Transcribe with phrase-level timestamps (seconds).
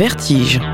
[0.00, 0.69] Vertige.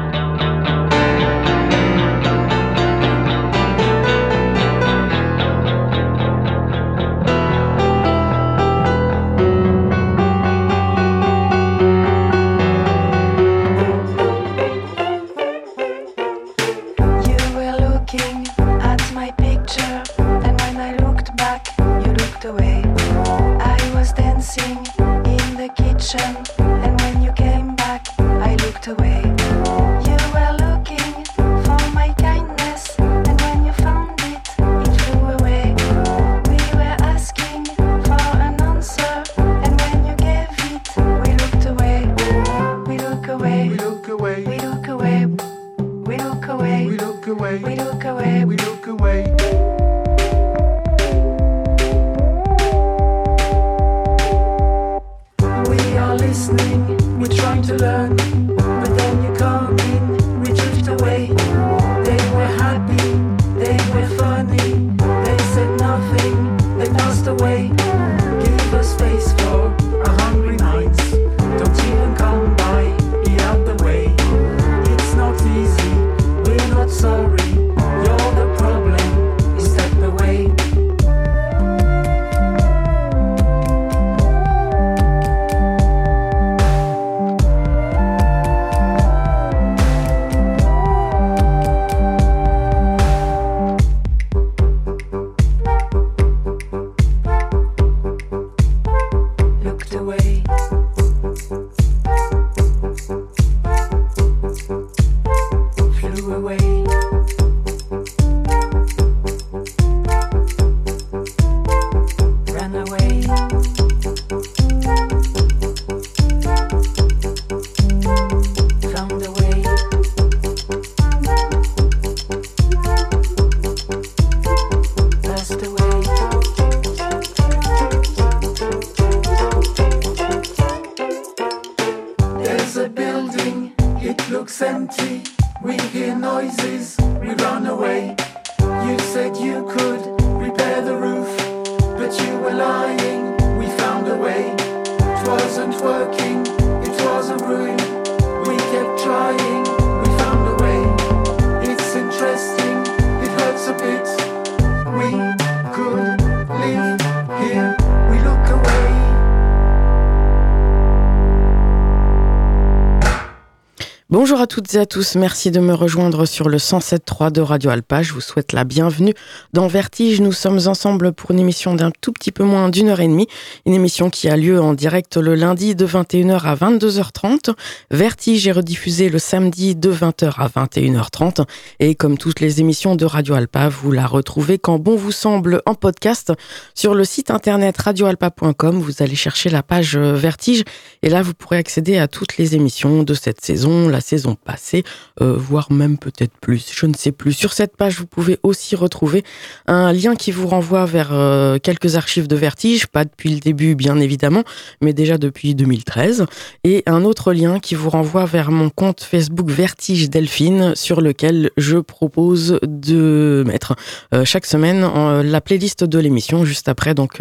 [164.56, 168.02] Toutes et à tous, merci de me rejoindre sur le 107.3 de Radio Alpa.
[168.02, 169.12] Je vous souhaite la bienvenue
[169.52, 170.22] dans Vertige.
[170.22, 173.28] Nous sommes ensemble pour une émission d'un tout petit peu moins d'une heure et demie.
[173.66, 177.54] Une émission qui a lieu en direct le lundi de 21h à 22h30.
[177.90, 181.44] Vertige est rediffusé le samedi de 20h à 21h30.
[181.78, 185.60] Et comme toutes les émissions de Radio Alpa, vous la retrouvez quand bon vous semble
[185.66, 186.32] en podcast
[186.74, 188.78] sur le site internet radioalpa.com.
[188.78, 190.64] Vous allez chercher la page Vertige
[191.02, 194.84] et là vous pourrez accéder à toutes les émissions de cette saison, la saison passée,
[195.20, 197.32] euh, voire même peut-être plus, je ne sais plus.
[197.32, 199.24] Sur cette page, vous pouvez aussi retrouver
[199.66, 203.74] un lien qui vous renvoie vers euh, quelques archives de Vertige, pas depuis le début
[203.74, 204.44] bien évidemment,
[204.80, 206.26] mais déjà depuis 2013,
[206.64, 211.50] et un autre lien qui vous renvoie vers mon compte Facebook Vertige Delphine, sur lequel
[211.56, 213.74] je propose de mettre
[214.14, 214.86] euh, chaque semaine
[215.22, 217.20] la playlist de l'émission juste après donc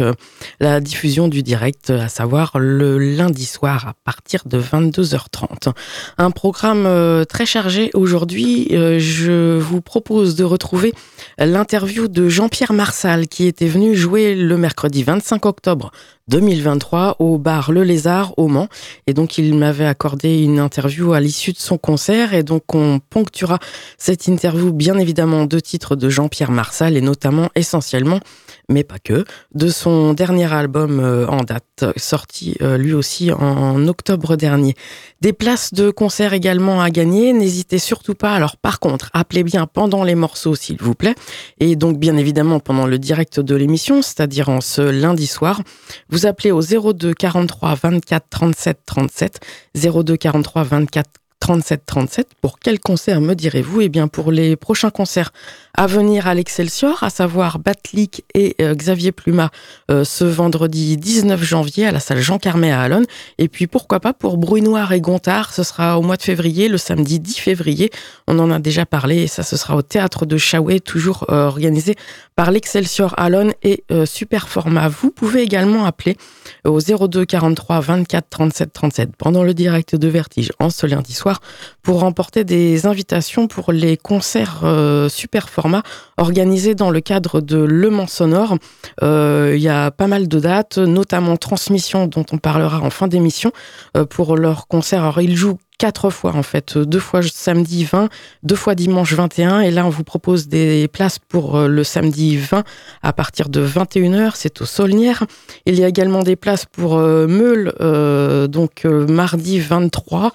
[0.60, 5.72] la diffusion du direct, à savoir le lundi soir à partir de 22h30.
[6.18, 6.86] Un programme
[7.24, 8.68] très chargé aujourd'hui.
[8.72, 10.92] Euh, je vous propose de retrouver
[11.38, 15.92] l'interview de Jean-Pierre Marsal qui était venu jouer le mercredi 25 octobre
[16.28, 18.68] 2023 au bar Le Lézard au Mans.
[19.06, 22.34] Et donc, il m'avait accordé une interview à l'issue de son concert.
[22.34, 23.58] Et donc, on ponctuera
[23.98, 28.20] cette interview, bien évidemment, de titres de Jean-Pierre Marsal et notamment, essentiellement,
[28.68, 29.24] mais pas que,
[29.54, 34.74] de son dernier album euh, en date, sorti euh, lui aussi en octobre dernier.
[35.20, 37.32] Des places de concert également à gagner.
[37.32, 38.32] N'hésitez surtout pas.
[38.32, 41.14] Alors, par contre, appelez bien pendant les morceaux, s'il vous plaît.
[41.60, 45.60] Et donc, bien évidemment, pendant le direct de l'émission, c'est-à-dire en ce lundi soir.
[46.08, 49.40] Vous appelez au 02 43 24 37 37,
[49.74, 51.10] 02 43 24
[51.40, 52.28] 37 37.
[52.40, 53.82] Pour quel concert me direz-vous?
[53.82, 55.32] Eh bien, pour les prochains concerts
[55.76, 59.50] à venir à l'Excelsior, à savoir Batlik et Xavier Pluma
[59.88, 63.06] ce vendredi 19 janvier à la salle Jean Carmet à Alonne.
[63.38, 66.68] Et puis pourquoi pas pour Bruit Noir et Gontard, ce sera au mois de février,
[66.68, 67.90] le samedi 10 février.
[68.26, 71.94] On en a déjà parlé et ça ce sera au théâtre de Chaoué, toujours organisé
[72.34, 74.88] par l'Excelsior Alonne et Superforma.
[74.88, 76.16] Vous pouvez également appeler
[76.64, 81.40] au 02 43 24 37 37 pendant le direct de Vertige en ce lundi soir
[81.82, 85.82] pour remporter des invitations pour les concerts euh, super format
[86.16, 88.56] organisés dans le cadre de Le Mans Sonore.
[89.02, 93.08] Euh, il y a pas mal de dates, notamment Transmission dont on parlera en fin
[93.08, 93.50] d'émission
[93.96, 95.02] euh, pour leur concert.
[95.02, 98.08] Alors ils jouent quatre fois en fait, deux fois samedi 20,
[98.42, 102.36] deux fois dimanche 21 et là on vous propose des places pour euh, le samedi
[102.36, 102.64] 20
[103.02, 105.24] à partir de 21h, c'est au Saulnières.
[105.66, 110.32] Il y a également des places pour euh, Meule euh, donc mardi 23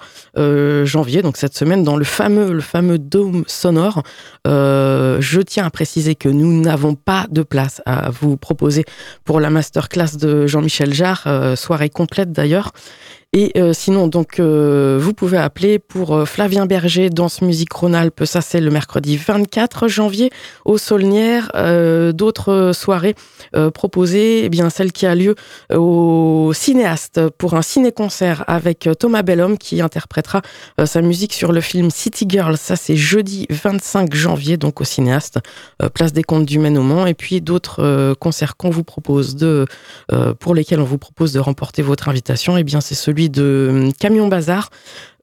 [0.84, 4.02] janvier donc cette semaine dans le fameux le fameux dôme sonore.
[4.44, 8.84] je tiens à préciser que nous n'avons pas de place à vous proposer
[9.24, 12.72] pour la masterclass de Jean-Michel Jarre, soirée complète d'ailleurs.
[13.34, 18.24] Et euh, sinon, donc, euh, vous pouvez appeler pour euh, Flavien Berger, Danse Musique Rhône-Alpes.
[18.26, 20.30] Ça, c'est le mercredi 24 janvier
[20.66, 21.50] au Saulnières.
[22.12, 23.14] D'autres soirées
[23.72, 25.34] proposées, eh bien, celle qui a lieu
[25.74, 30.42] au Cinéaste pour un ciné-concert avec Thomas Bellhomme qui interprétera
[30.84, 32.56] sa musique sur le film City Girl.
[32.58, 35.38] Ça, c'est jeudi 25 janvier, donc au Cinéaste,
[35.94, 37.06] place des Comptes du Maine au Mans.
[37.06, 39.66] Et puis d'autres concerts qu'on vous propose de,
[40.38, 42.56] pour lesquels on vous propose de remporter votre invitation.
[42.56, 44.70] Eh bien, c'est celui de hum, Camion Bazar.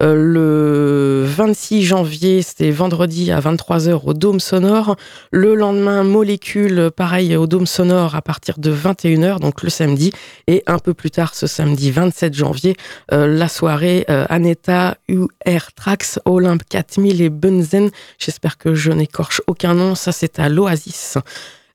[0.01, 4.95] Euh, le 26 janvier, c'était vendredi à 23h au Dôme Sonore.
[5.31, 10.11] Le lendemain, Molécule, pareil au Dôme Sonore à partir de 21h, donc le samedi.
[10.47, 12.77] Et un peu plus tard, ce samedi 27 janvier,
[13.11, 17.89] euh, la soirée euh, Aneta UR Trax, Olympe 4000 et Bunzen.
[18.17, 19.95] J'espère que je n'écorche aucun nom.
[19.95, 21.17] Ça, c'est à l'Oasis.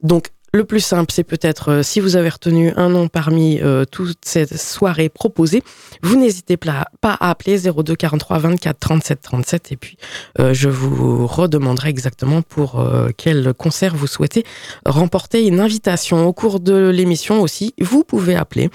[0.03, 3.85] Donc, le plus simple, c'est peut-être, euh, si vous avez retenu un nom parmi euh,
[3.85, 5.65] toutes ces soirées proposées,
[6.03, 9.97] vous n'hésitez pas, à appeler 02 43 24 37 37 et puis
[10.39, 12.85] euh, je vous redemanderai exactement pour
[13.17, 14.45] quel concert vous souhaitez
[14.87, 16.25] remporter une invitation.
[16.25, 18.71] Au cours de l'émission aussi, vous pouvez appeler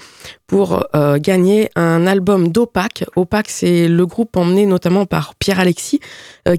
[0.50, 0.84] pour
[1.18, 3.04] gagner un album d'Opac.
[3.14, 6.00] Opac, c'est le groupe emmené notamment par Pierre Alexis,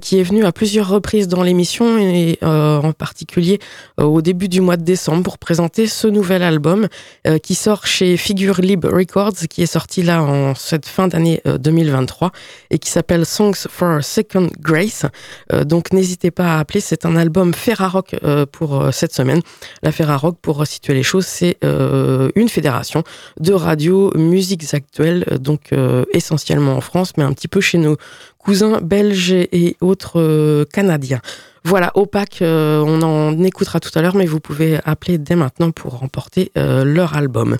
[0.00, 3.58] qui est venu à plusieurs reprises dans l'émission et en particulier
[3.98, 6.88] au début du mois de décembre pour présenter ce nouvel album
[7.26, 11.40] euh, qui sort chez Figure Libre Records, qui est sorti là en cette fin d'année
[11.44, 12.30] 2023 euh,
[12.70, 15.06] et qui s'appelle Songs for Second Grace.
[15.52, 18.16] Euh, donc n'hésitez pas à appeler, c'est un album Ferrarock
[18.52, 19.40] pour cette semaine.
[19.82, 23.02] La Ferrarock, pour resituer les choses, c'est une fédération
[23.40, 25.70] de radio musiques actuelles, donc
[26.12, 27.96] essentiellement en France, mais un petit peu chez nos
[28.38, 31.20] cousins belges et autres canadiens.
[31.64, 35.70] Voilà, Opaque, euh, on en écoutera tout à l'heure, mais vous pouvez appeler dès maintenant
[35.70, 37.56] pour remporter euh, leur album.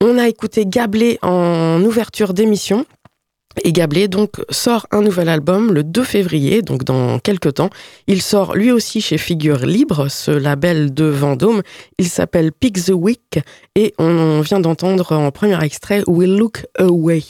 [0.00, 2.84] On a écouté Gablé en ouverture d'émission.
[3.64, 7.70] Et Gablé donc sort un nouvel album le 2 février, donc dans quelques temps.
[8.06, 11.62] Il sort lui aussi chez Figure Libre, ce label de Vendôme.
[11.98, 13.40] Il s'appelle Pick the Week
[13.74, 17.22] et on vient d'entendre en premier extrait We Look Away.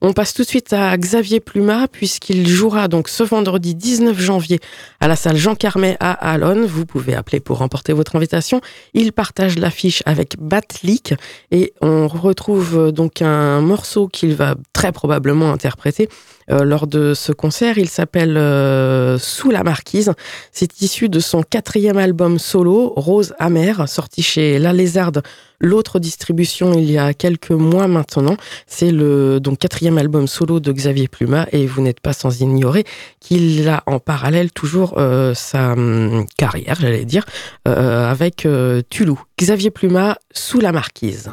[0.00, 4.60] On passe tout de suite à Xavier Pluma, puisqu'il jouera donc ce vendredi 19 janvier
[5.00, 6.64] à la salle Jean Carmet à Alonne.
[6.66, 8.60] Vous pouvez appeler pour remporter votre invitation.
[8.94, 11.14] Il partage l'affiche avec Batlik
[11.50, 16.08] et on retrouve donc un morceau qu'il va très probablement interpréter
[16.50, 17.78] euh, lors de ce concert.
[17.78, 20.12] Il s'appelle euh, Sous la marquise.
[20.52, 25.22] C'est issu de son quatrième album solo, Rose amère, sorti chez La Lézarde
[25.60, 28.36] L'autre distribution, il y a quelques mois maintenant,
[28.68, 32.84] c'est le donc quatrième album solo de Xavier Pluma et vous n'êtes pas sans ignorer
[33.18, 37.24] qu'il a en parallèle toujours euh, sa hum, carrière, j'allais dire,
[37.66, 38.46] euh, avec
[38.88, 39.20] Tulou.
[39.36, 41.32] Xavier Pluma sous la marquise.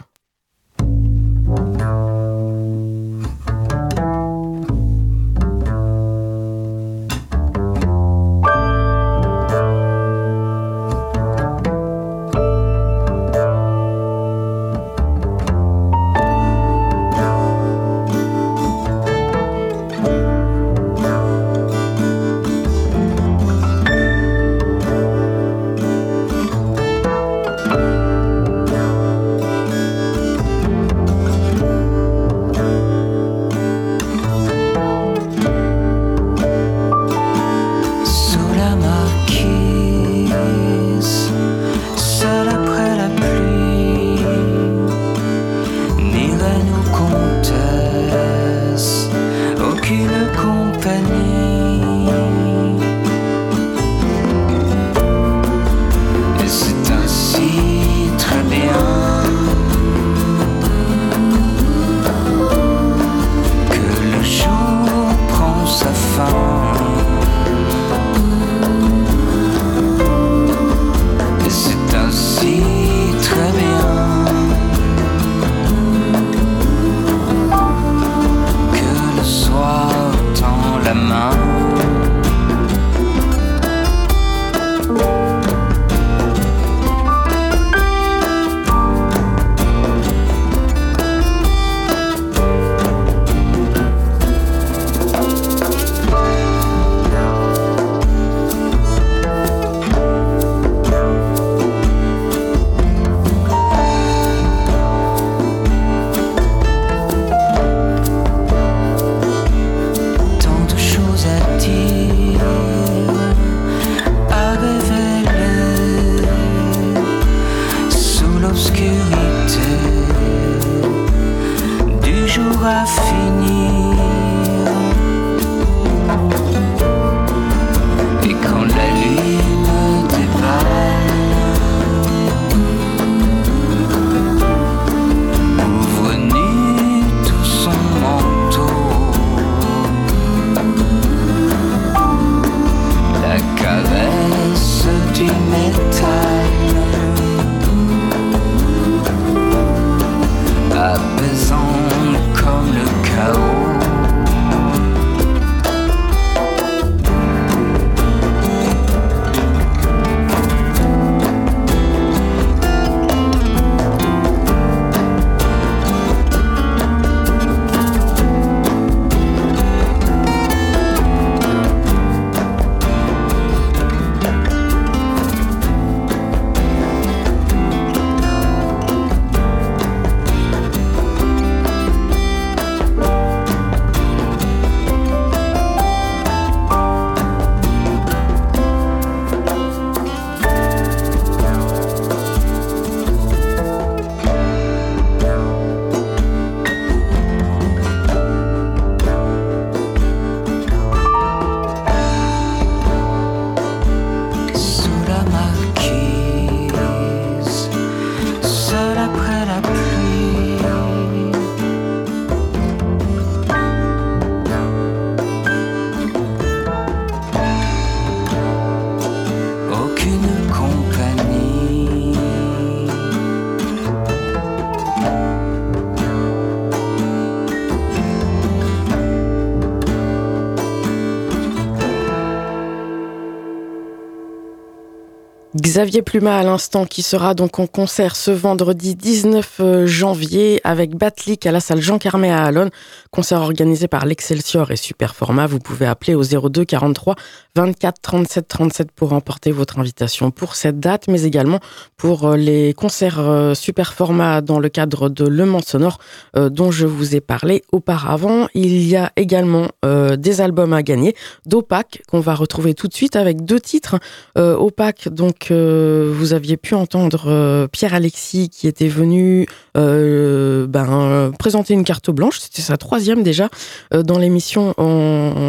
[235.75, 240.96] Xavier Pluma à l'instant qui sera donc en concert ce vendredi 19 euh, janvier avec
[240.96, 242.70] Batlik à la salle Jean Carmet à Alonne.
[243.15, 245.48] Concert organisé par l'Excelsior et Superformat.
[245.48, 247.15] Vous pouvez appeler au 02 43
[247.55, 251.60] 24 37 37 pour remporter votre invitation pour cette date, mais également
[251.95, 256.00] pour euh, les concerts euh, Superformat dans le cadre de Le Mans Sonore
[256.36, 258.48] dont je vous ai parlé auparavant.
[258.53, 263.15] Il y a également des albums à gagner d'Opac qu'on va retrouver tout de suite
[263.15, 264.00] avec deux titres.
[264.36, 271.74] Opac donc vous aviez pu entendre euh, Pierre Alexis qui était venu euh, ben, présenter
[271.74, 272.39] une carte blanche.
[272.39, 273.50] C'était sa troisième déjà
[273.93, 274.74] euh, dans l'émission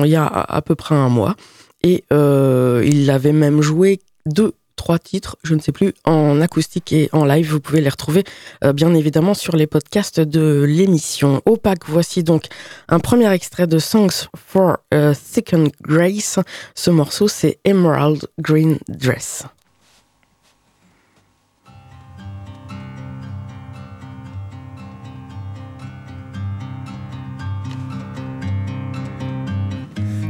[0.05, 1.35] il y a à peu près un mois.
[1.83, 7.09] Et il avait même joué deux trois titres, je ne sais plus, en acoustique et
[7.13, 7.51] en live.
[7.51, 8.25] Vous pouvez les retrouver
[8.75, 11.43] bien évidemment sur les podcasts de l'émission.
[11.47, 12.47] Opaque, voici donc
[12.89, 16.39] un premier extrait de Songs for a Second Grace.
[16.75, 19.45] Ce morceau, c'est Emerald Green Dress.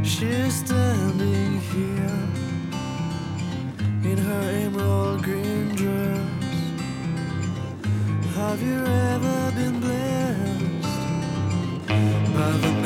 [0.07, 2.27] She's standing here
[4.09, 6.21] in her emerald green dress.
[8.35, 10.99] Have you ever been blessed
[12.33, 12.76] by the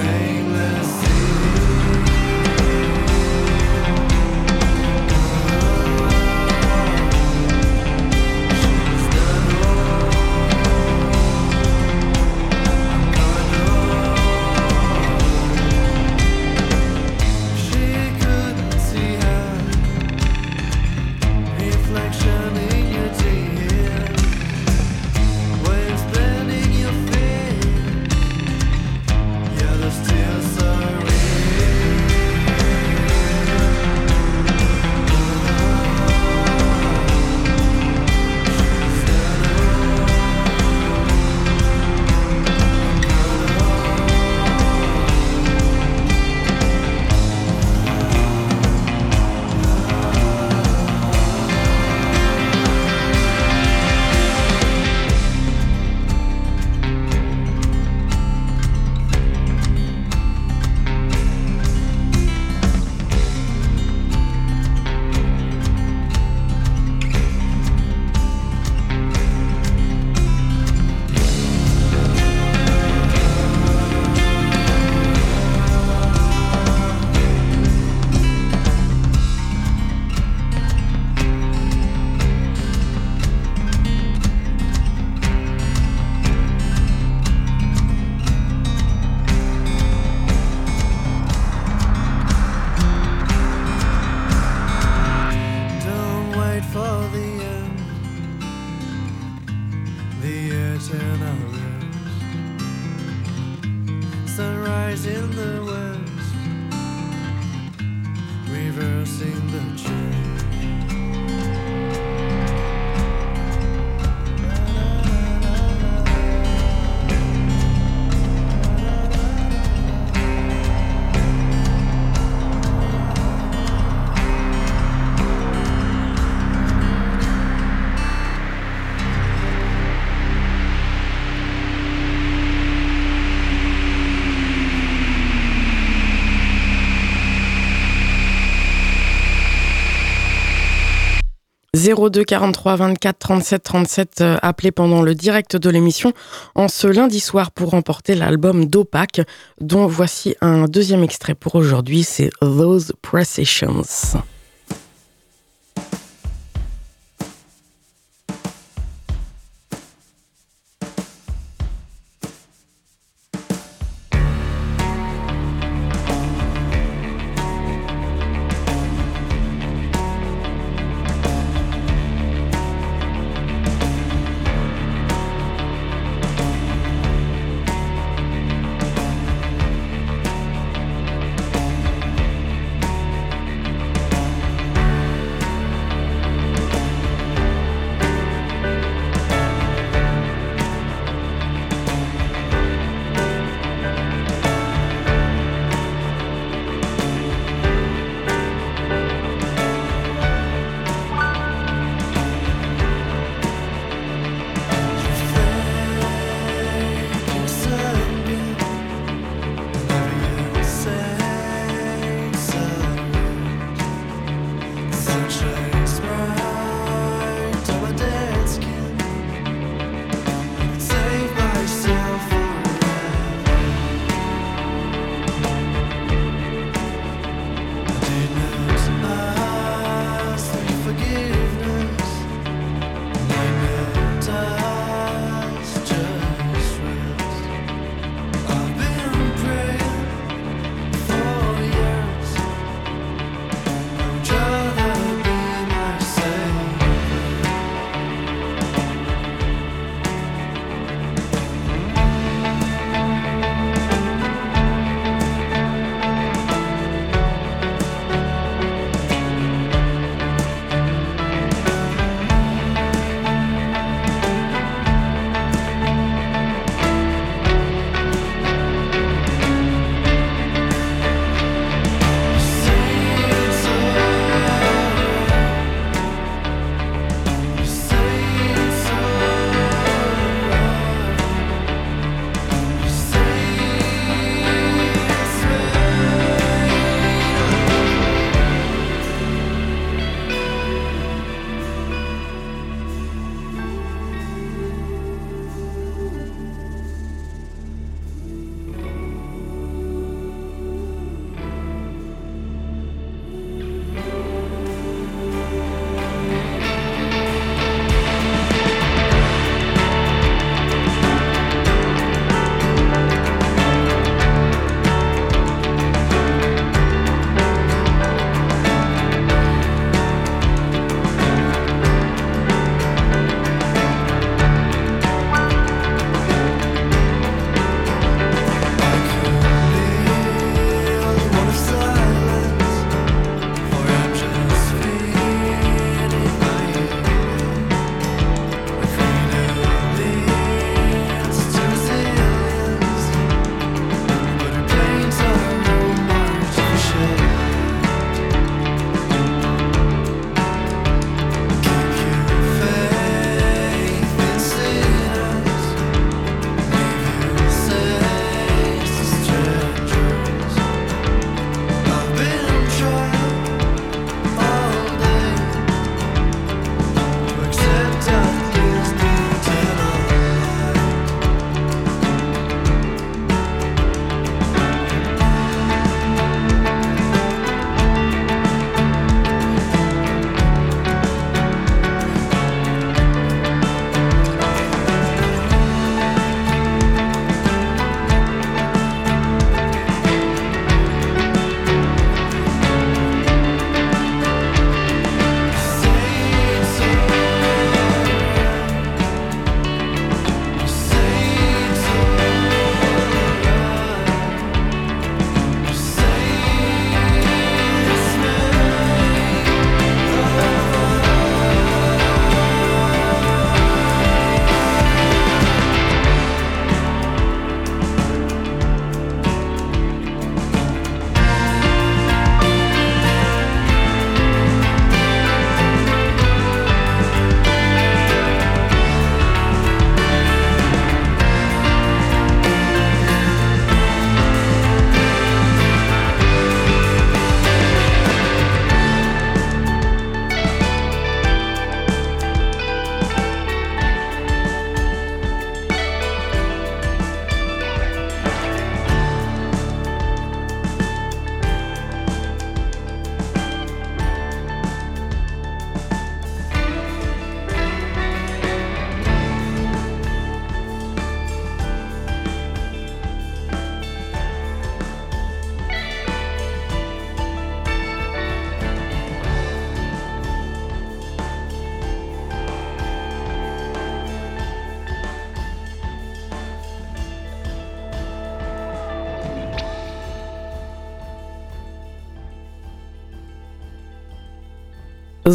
[141.93, 146.13] 02 43 24 37 37 appelez pendant le direct de l'émission
[146.55, 149.21] en ce lundi soir pour remporter l'album d'Opac
[149.59, 153.83] dont voici un deuxième extrait pour aujourd'hui, c'est Those Precisions.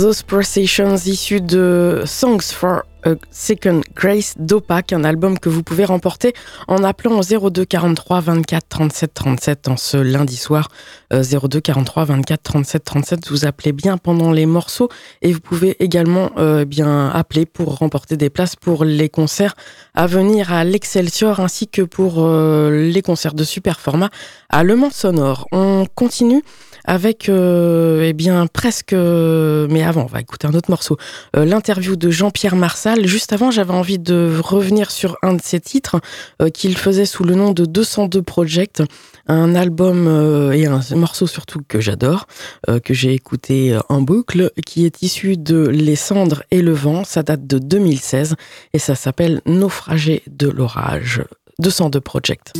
[0.06, 5.84] Those Processions issus de Songs for a Second Grace d'Opac, un album que vous pouvez
[5.84, 6.32] remporter
[6.68, 10.68] en appelant au 02 43 24 37 37 en ce lundi soir.
[11.10, 14.88] 02 43 24 37 37, vous appelez bien pendant les morceaux
[15.22, 19.54] et vous pouvez également euh, bien appeler pour remporter des places pour les concerts
[19.94, 24.10] à venir à l'Excelsior ainsi que pour euh, les concerts de super format
[24.50, 25.46] à Le Mans Sonore.
[25.52, 26.42] On continue
[26.86, 30.96] avec euh, eh bien presque mais avant on va écouter un autre morceau.
[31.36, 33.06] Euh, l'interview de Jean-Pierre Marsal.
[33.06, 36.00] Juste avant j'avais envie de revenir sur un de ses titres
[36.40, 38.82] euh, qu'il faisait sous le nom de 202 Project
[39.28, 42.26] un album euh, et un morceau surtout que j'adore
[42.68, 47.04] euh, que j'ai écouté en boucle qui est issu de Les cendres et le vent.
[47.04, 48.36] Ça date de 2016
[48.72, 51.22] et ça s'appelle Naufragé de l'orage.
[51.58, 52.52] 202 Project.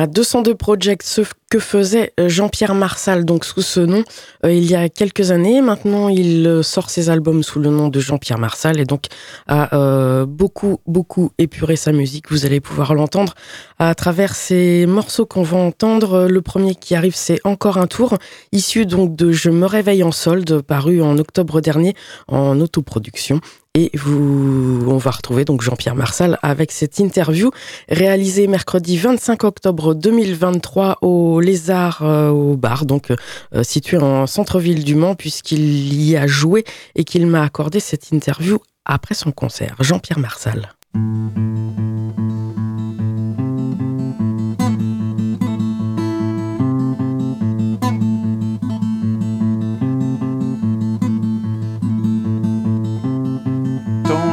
[0.00, 4.02] À 202 Project, ce que faisait euh, Jean-Pierre Marsal, donc sous ce nom,
[4.46, 5.60] euh, il y a quelques années.
[5.60, 9.08] Maintenant, il euh, sort ses albums sous le nom de Jean-Pierre Marsal et donc
[9.46, 12.30] a beaucoup, beaucoup épuré sa musique.
[12.30, 13.34] Vous allez pouvoir l'entendre
[13.78, 16.28] à travers ces morceaux qu'on va entendre.
[16.30, 18.16] Le premier qui arrive, c'est Encore un tour,
[18.52, 21.94] issu donc de Je me réveille en solde, paru en octobre dernier
[22.26, 23.40] en autoproduction.
[23.76, 27.52] Et vous, on va retrouver Jean-Pierre Marsal avec cette interview
[27.88, 33.12] réalisée mercredi 25 octobre 2023 au Lézard euh, au bar, donc
[33.54, 36.64] euh, situé en centre-ville du Mans, puisqu'il y a joué
[36.96, 39.76] et qu'il m'a accordé cette interview après son concert.
[39.78, 40.74] Jean-Pierre Marsal.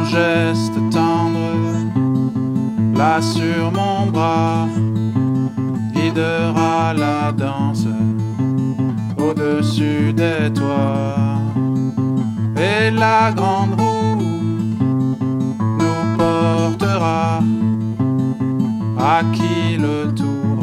[0.09, 1.53] Geste tendre,
[2.95, 4.67] là sur mon bras,
[5.93, 7.87] guidera la danse
[9.17, 11.15] au-dessus des toits.
[12.57, 14.15] Et la grande roue
[15.79, 17.39] nous portera
[18.99, 20.57] à qui le tour,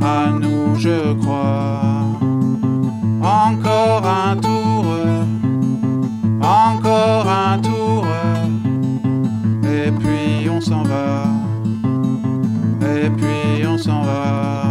[0.00, 2.04] à nous je crois.
[3.20, 4.84] Encore un tour,
[6.40, 8.04] encore un tour
[10.58, 11.24] on s'en va.
[12.82, 14.67] Et puis on s'en va.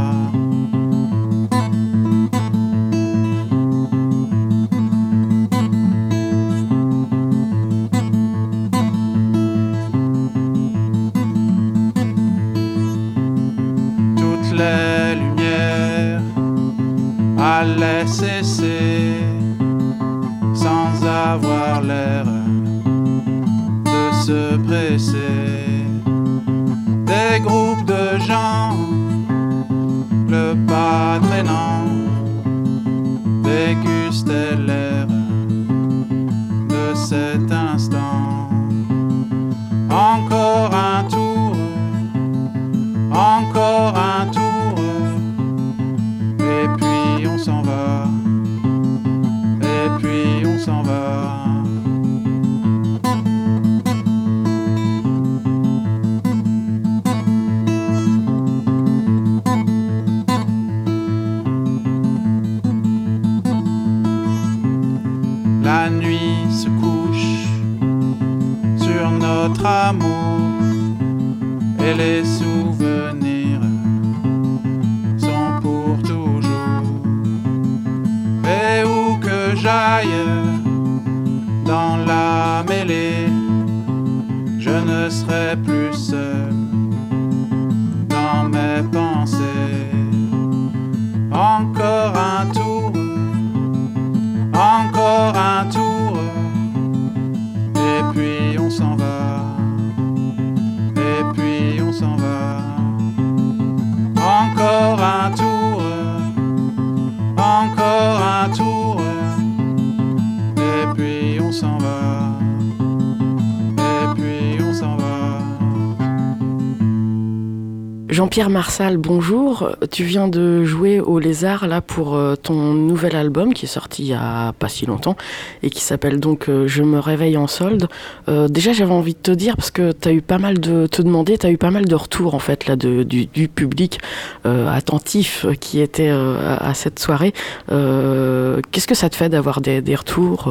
[118.38, 119.71] Jean-Pierre Marsal, bonjour.
[119.89, 124.04] Tu viens de jouer au Lézard là pour euh, ton nouvel album qui est sorti
[124.04, 125.15] il y a pas si longtemps
[125.63, 127.88] et qui s'appelle donc euh, Je me réveille en solde.
[128.30, 130.86] Euh, déjà, j'avais envie de te dire parce que tu as eu pas mal de
[130.86, 133.97] te demander, tu as eu pas mal de retours en fait là du, public
[134.43, 137.34] attentif qui était à cette soirée.
[137.67, 140.47] Qu'est-ce que ça te fait d'avoir des, retours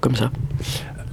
[0.00, 0.30] comme ça?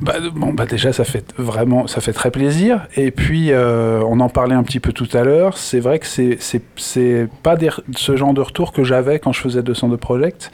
[0.03, 2.87] Bah, bon, bah déjà, ça fait vraiment, ça fait très plaisir.
[2.97, 5.57] Et puis, euh, on en parlait un petit peu tout à l'heure.
[5.57, 7.55] C'est vrai que c'est, c'est, pas
[7.95, 10.51] ce genre de retour que j'avais quand je faisais 202 Project.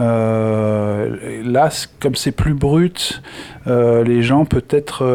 [0.00, 1.68] Euh, là,
[2.00, 3.22] comme c'est plus brut,
[3.68, 5.06] euh, les gens peut-être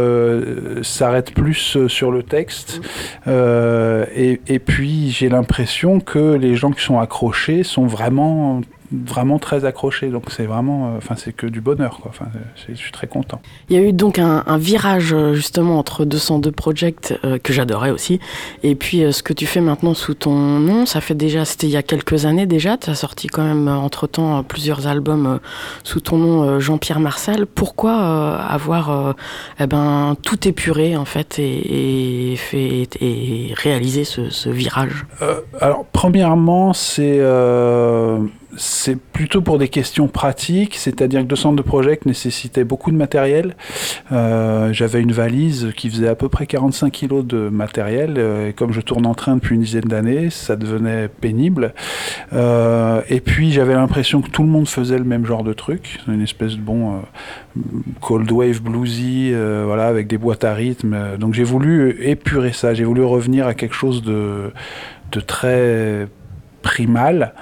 [0.82, 2.80] s'arrêtent plus sur le texte.
[3.28, 8.62] Et, et, puis, j'ai l'impression que les gens qui sont accrochés sont vraiment
[9.06, 10.10] vraiment très accroché.
[10.10, 12.00] Donc c'est vraiment, euh, enfin c'est que du bonheur.
[12.02, 12.12] Quoi.
[12.12, 12.28] Enfin,
[12.68, 13.42] je suis très content.
[13.70, 17.54] Il y a eu donc un, un virage euh, justement entre 202 Project euh, que
[17.54, 18.20] j'adorais aussi,
[18.62, 20.86] et puis euh, ce que tu fais maintenant sous ton nom.
[20.86, 22.78] Ça fait déjà, c'était il y a quelques années déjà.
[22.78, 25.40] Tu as sorti quand même entre temps plusieurs albums
[25.84, 27.46] sous ton nom Jean-Pierre Marsal.
[27.46, 27.94] Pourquoi
[28.38, 29.16] avoir
[29.60, 35.06] eh ben tout épuré en fait et, et fait et réalisé ce, ce virage?
[35.60, 37.20] Alors premièrement c'est
[38.58, 43.56] c'est plutôt pour des questions pratiques, c'est-à-dire que 200 de Project nécessitait beaucoup de matériel.
[44.12, 48.54] Euh, J'avais une valise qui faisait à peu près 45 kilos de matériel, euh, et
[48.54, 51.74] comme je tourne en train depuis une dizaine d'années, ça devenait pénible.
[52.34, 56.00] Euh, et puis j'avais l'impression que tout le monde faisait le même genre de truc,
[56.08, 57.02] une espèce de bon
[58.02, 59.34] cold wave bluesy,
[59.66, 61.18] voilà, avec des boîtes à rythme.
[61.18, 64.52] Donc j'ai voulu épurer ça, j'ai voulu revenir à quelque chose de
[65.28, 66.08] très
[66.64, 67.34] primal.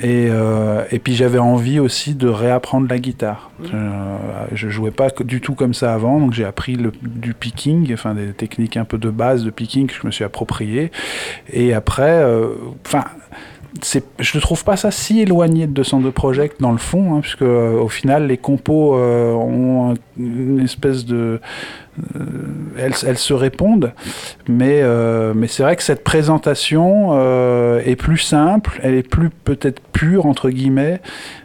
[0.00, 3.50] Et, euh, et puis j'avais envie aussi de réapprendre la guitare.
[3.74, 4.16] Euh,
[4.52, 8.14] je jouais pas du tout comme ça avant, donc j'ai appris le, du picking, enfin
[8.14, 10.90] des techniques un peu de base de picking que je me suis approprié.
[11.52, 12.48] Et après, euh,
[12.86, 13.04] enfin.
[13.82, 17.20] c'est- je ne trouve pas ça si éloigné de 202 Project dans le fond, hein,
[17.20, 21.38] puisque euh, au final les compos euh, ont un- une espèce de, euh,
[22.78, 23.92] elles, se répondent,
[24.48, 29.30] mais, euh, mais c'est vrai que cette présentation euh, est plus simple, elle est plus
[29.30, 31.00] peut-être pure entre guillemets,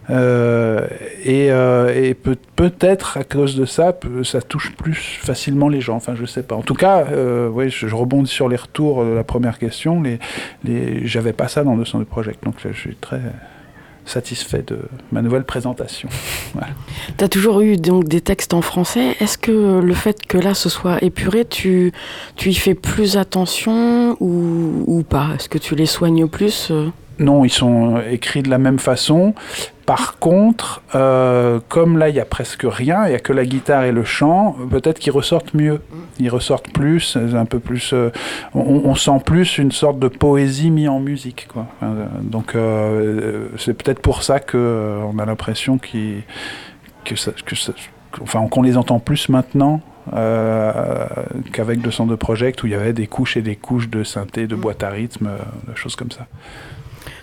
[0.10, 0.88] euh,
[1.24, 5.96] et, et peut- peut-être à cause de ça, ça touche plus facilement les gens.
[5.96, 6.56] Enfin, je sais pas.
[6.56, 10.02] En tout cas, je, je rebondis sur les retours de la première question.
[10.02, 10.20] Les,
[10.64, 13.20] les, j'avais pas ça dans 202 Project, donc je suis très
[14.06, 14.80] satisfait de
[15.12, 16.10] ma nouvelle présentation.
[17.18, 19.16] Tu as toujours eu donc des textes en français.
[19.20, 21.92] Est-ce que le fait que là ce soit épuré, tu,
[22.36, 25.30] tu y fais plus attention ou, ou pas?
[25.36, 26.90] Est-ce que tu les soignes plus euh?
[27.18, 29.34] Non, ils sont écrits de la même façon.
[29.86, 33.46] Par contre, euh, comme là, il y a presque rien, il n'y a que la
[33.46, 35.82] guitare et le chant, peut-être qu'ils ressortent mieux.
[36.20, 37.94] Ils ressortent plus, un peu plus.
[37.94, 38.10] euh,
[38.54, 41.48] on, sent plus une sorte de poésie mise en musique.
[41.54, 41.68] Quoi.
[41.84, 47.32] Euh, donc, euh, c'est peut-être pour ça que euh, on a l'impression que ça,
[48.22, 49.82] enfin, qu'on les entend plus maintenant.
[50.14, 51.06] euh,
[51.52, 54.56] qu'avec 202 Project où il y avait des couches et des couches de synthé, de
[54.56, 56.28] boîte à rythme, euh, de choses comme ça.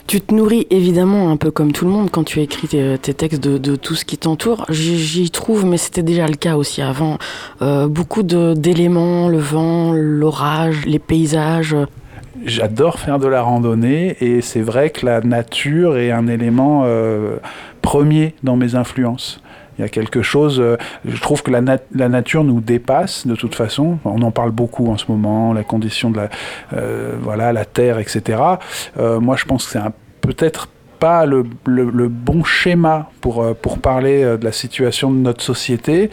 [0.05, 3.13] Tu te nourris évidemment un peu comme tout le monde quand tu écris tes, tes
[3.13, 4.65] textes de, tout ce qui t'entoure.
[4.69, 7.17] J'y trouve, mais c'était déjà le cas aussi avant,
[7.61, 11.75] euh, beaucoup d'éléments, le vent, l'orage, les paysages.
[12.45, 17.37] J'adore faire de la randonnée et c'est vrai que la nature est un élément euh,
[17.81, 19.42] premier dans mes influences.
[19.77, 23.25] Il y a quelque chose, euh, je trouve que la, nat- la nature nous dépasse
[23.27, 23.97] de toute façon.
[24.05, 26.29] On en parle beaucoup en ce moment, la condition de la,
[26.73, 28.41] euh, voilà, la terre, etc.
[28.99, 29.79] Euh, moi, je pense que c'est
[30.21, 30.67] peut-être
[30.99, 36.09] pas le, le- bon schéma pour, pour parler de la situation de notre société.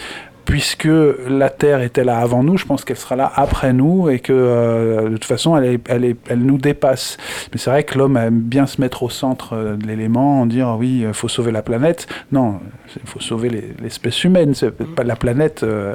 [0.50, 0.88] Puisque
[1.28, 4.32] la Terre était là avant nous, je pense qu'elle sera là après nous et que
[4.32, 7.16] euh, de toute façon, elle, est- elle, est- elle nous dépasse.
[7.52, 10.46] Mais c'est vrai que l'homme aime bien se mettre au centre euh, de l'élément, en
[10.46, 12.08] dire oui, il faut sauver la planète.
[12.32, 12.58] Non,
[12.96, 14.54] il faut sauver les- l'espèce humaine.
[14.54, 15.62] C'est peut-être pas la planète.
[15.62, 15.94] euh,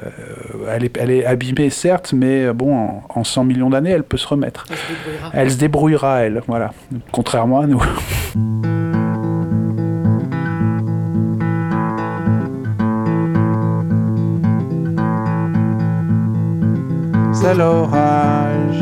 [0.74, 4.04] elle, est, elle est abîmée, certes, mais euh, bon, en, en 100 millions d'années, elle
[4.04, 4.66] peut se remettre.
[5.34, 6.42] Elle se débrouillera, elle.
[6.48, 6.72] Voilà.
[7.12, 7.84] Contrairement à nous.
[17.48, 18.82] C'est l'orage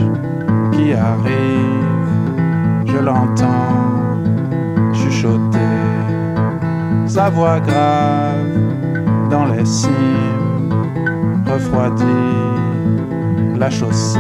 [0.72, 4.24] qui arrive, je l'entends
[4.94, 5.60] chuchoter,
[7.06, 8.56] sa voix grave
[9.30, 10.70] dans les cimes
[11.46, 12.06] refroidit
[13.60, 14.20] la chaussée.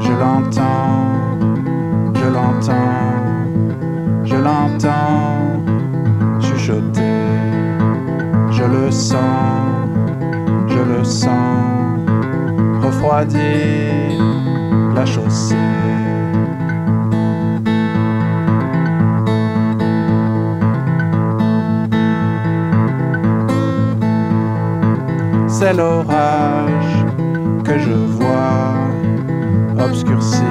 [0.00, 1.36] Je l'entends,
[2.14, 3.12] je l'entends,
[4.24, 5.60] je l'entends
[6.40, 7.26] chuchoter,
[8.50, 9.20] je le sens,
[10.66, 11.75] je le sens
[14.94, 15.54] la chaussée.
[25.46, 27.04] C'est l'orage
[27.64, 28.74] que je vois
[29.78, 30.42] obscurcir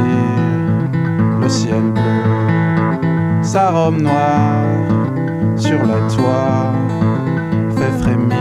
[1.41, 3.41] le ciel bleu.
[3.41, 4.63] Sa robe noire
[5.57, 6.73] sur les toits
[7.75, 8.37] fait frémir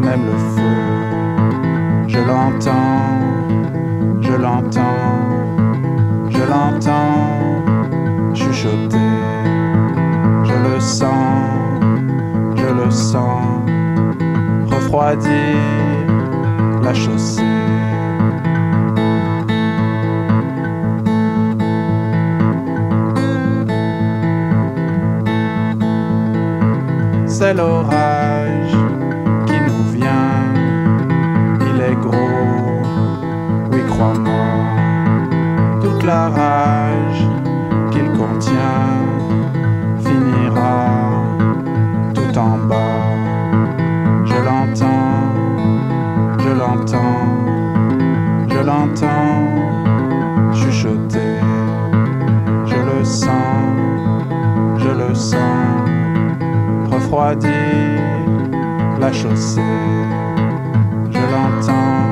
[0.00, 0.97] même le feu.
[2.18, 2.98] Je l'entends,
[4.20, 4.82] je l'entends,
[6.28, 7.64] je l'entends
[8.34, 8.98] chuchoter.
[10.42, 11.78] Je le sens,
[12.56, 13.44] je le sens
[14.66, 15.30] refroidir
[16.82, 17.42] la chaussée.
[27.26, 28.07] C'est l'orage
[59.00, 59.60] la chaussée.
[61.10, 62.04] Je l'entends,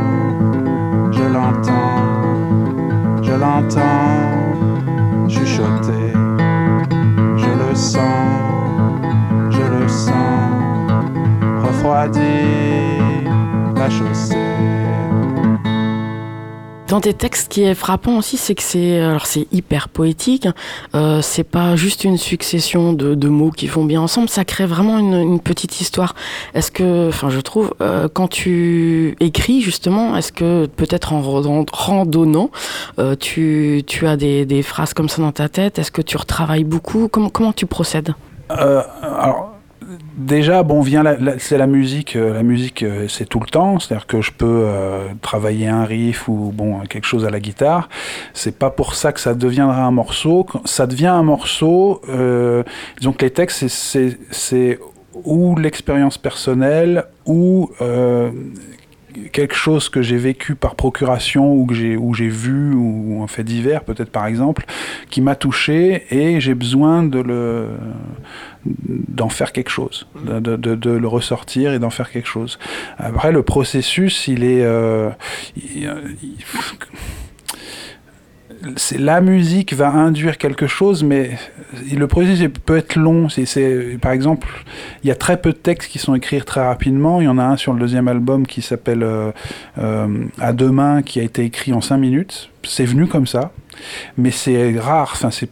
[1.11, 6.13] je l'entends, je l'entends chuchoter.
[7.37, 8.01] Je le sens,
[9.51, 11.05] je le sens,
[11.63, 12.76] refroidit
[16.89, 20.47] Dans tes textes, ce qui est frappant aussi, c'est que c'est alors c'est hyper poétique.
[20.95, 24.29] Euh, c'est pas juste une succession de, mots qui vont bien ensemble.
[24.29, 26.15] Ça crée vraiment une, une petite histoire.
[26.55, 31.23] Est-ce que, enfin, je trouve, euh, quand tu écris justement, est-ce que peut-être en
[31.73, 32.51] randonnant,
[33.01, 35.81] euh, tu, tu as des, des, phrases comme ça dans ta tête?
[35.81, 37.09] Est-ce que tu retravailles beaucoup?
[37.09, 38.15] Comment, comment tu procèdes?
[38.53, 39.56] Euh, Alors
[40.17, 41.05] déjà, bon, vient
[41.39, 42.17] c'est la musique.
[42.17, 43.79] Euh, la musique, euh, c'est tout le temps.
[43.79, 47.89] C'est-à-dire que je peux euh, travailler un riff ou bon quelque chose à la guitare.
[48.33, 50.47] C'est pas pour ça que ça deviendra un morceau.
[50.65, 52.01] Ça devient un morceau.
[52.99, 54.79] Disons que les textes, c'est,
[55.25, 57.71] ou l'expérience personnelle ou
[59.33, 63.27] quelque chose que j'ai vécu par procuration ou que j'ai ou j'ai vu ou un
[63.27, 64.65] fait divers peut-être par exemple
[65.11, 67.69] qui m'a touché et j'ai besoin de le
[68.65, 72.59] d'en faire quelque chose de, de, le ressortir et d'en faire quelque chose.
[72.99, 75.11] Après le processus il est euh,
[78.77, 81.31] c'est la musique va induire quelque chose, mais
[81.93, 83.29] le processus peut être long.
[83.29, 84.49] C'est, par exemple,
[85.03, 87.21] il y a très peu de textes qui sont écrits très rapidement.
[87.21, 89.31] Il y en a un sur le deuxième album qui s'appelle euh,
[89.79, 90.07] euh,
[90.41, 92.51] À demain, qui a été écrit en cinq minutes.
[92.63, 93.53] C'est venu comme ça
[94.17, 95.11] mais c'est rare.
[95.13, 95.49] Enfin, c'est,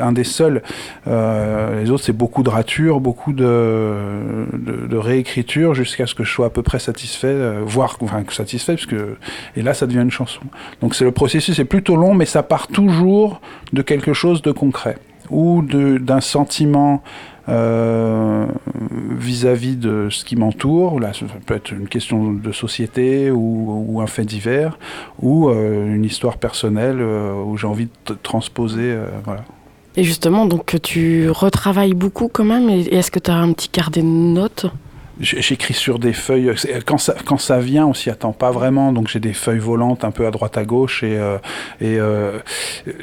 [0.00, 0.62] un des seuls.
[1.06, 6.30] Euh, les autres, c'est beaucoup de ratures, beaucoup de, de, réécriture jusqu'à ce que je
[6.30, 9.16] sois à peu près satisfait, euh, voire enfin satisfait, parce que
[9.56, 10.40] et là, ça devient une chanson.
[10.80, 13.40] Donc, c'est le processus est plutôt long, mais ça part toujours
[13.72, 14.96] de quelque chose de concret
[15.30, 17.02] ou d'un sentiment
[17.48, 18.46] euh,
[19.18, 21.00] vis-à-vis de ce qui m'entoure.
[21.00, 24.78] Là, ça peut être une question de société ou, un fait divers,
[25.20, 28.96] ou euh, une histoire personnelle euh, où j'ai envie de transposer.
[29.96, 32.68] Et justement, donc tu retravailles beaucoup quand même.
[32.70, 34.66] Et est-ce que tu as un petit carnet de notes?
[35.20, 36.52] J'écris sur des feuilles.
[36.84, 38.92] Quand ça, quand ça vient, on s'y attend pas vraiment.
[38.92, 41.04] Donc j'ai des feuilles volantes un peu à droite à gauche.
[41.04, 41.38] Et, euh,
[41.82, 42.40] euh,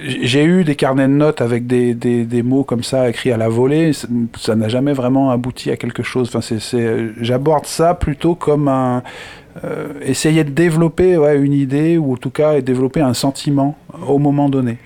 [0.04, 3.48] j'ai eu des carnets de notes avec des, des, mots comme ça écrits à la
[3.48, 3.92] volée.
[4.38, 6.30] Ça n'a jamais vraiment abouti à quelque chose.
[6.34, 9.04] Enfin, c'est, j'aborde ça plutôt comme un.
[9.66, 14.18] Euh, essayer de développer ouais, une idée ou en tout cas développer un sentiment au
[14.18, 14.78] moment donné.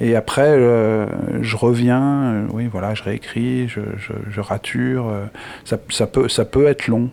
[0.00, 1.06] Et après, euh,
[1.42, 5.08] je reviens, euh, oui, voilà, je réécris, je, rature.
[5.08, 5.26] Euh,
[5.64, 7.10] ça, peut, être long.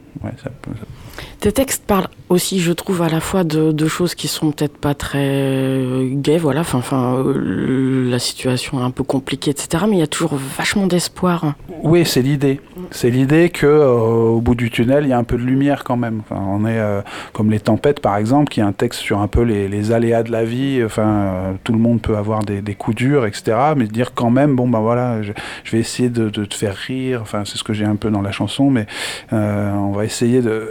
[1.40, 4.94] Tes textes parlent aussi, je trouve, à la fois de, choses qui sont peut-être pas
[4.94, 9.86] très gaies, voilà, enfin, euh, la situation est un peu compliquée, etc.
[9.88, 11.54] Mais il y a toujours vachement d'espoir.
[11.84, 12.60] Oui, c'est l'idée.
[12.92, 15.84] C'est l'idée que euh, au bout du tunnel, il y a un peu de lumière
[15.84, 16.20] quand même.
[16.20, 17.02] Enfin, on est euh,
[17.34, 20.32] comme les tempêtes, par exemple, qui est un texte sur un peu les, aléas de
[20.32, 20.82] la vie.
[20.84, 23.58] Enfin, tout le monde peut avoir des, coups durs, etc.
[23.78, 25.32] Mais dire quand même, bon ben voilà, je,
[25.72, 27.20] vais essayer de, te faire rire.
[27.22, 28.86] Enfin, c'est ce que j'ai un peu dans la chanson, mais
[29.32, 30.68] on va essayer de.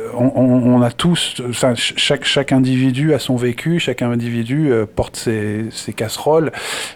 [0.65, 5.71] On a tous, enfin, chaque, chaque individu a son vécu, chaque individu euh, porte ses,
[5.95, 6.53] casseroles,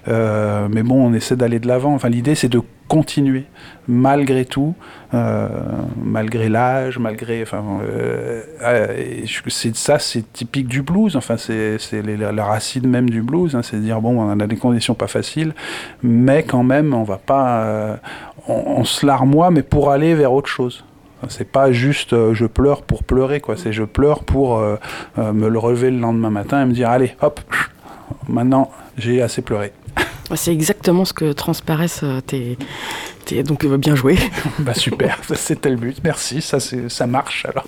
[0.08, 1.94] euh, mais bon, on essaie d'aller de l'avant.
[1.94, 3.44] Enfin, l'idée, c'est de continuer,
[3.86, 4.74] malgré tout,
[5.14, 5.48] euh,
[6.02, 7.62] malgré l'âge, malgré, enfin,
[9.48, 11.14] c'est ça, c'est typique du blues.
[11.16, 14.56] Enfin, c'est la, racine même du blues, hein, c'est de dire bon, on a des
[14.56, 15.54] conditions pas faciles,
[16.02, 18.00] mais quand même, on va pas,
[18.48, 20.84] on, on se larmoie, mais pour aller vers autre chose.
[21.28, 23.56] C'est pas juste euh, je pleure pour pleurer, quoi.
[23.56, 24.76] C'est je pleure pour euh,
[25.18, 27.40] euh, me le relever le lendemain matin et me dire allez, hop,
[28.28, 29.72] maintenant j'ai assez pleuré.
[30.34, 32.56] C'est exactement ce que transparaissent tes,
[33.24, 33.42] tes...
[33.42, 34.16] donc bien joué.
[34.60, 35.98] bah super, c'était le but.
[36.04, 37.64] Merci, ça ça marche alors.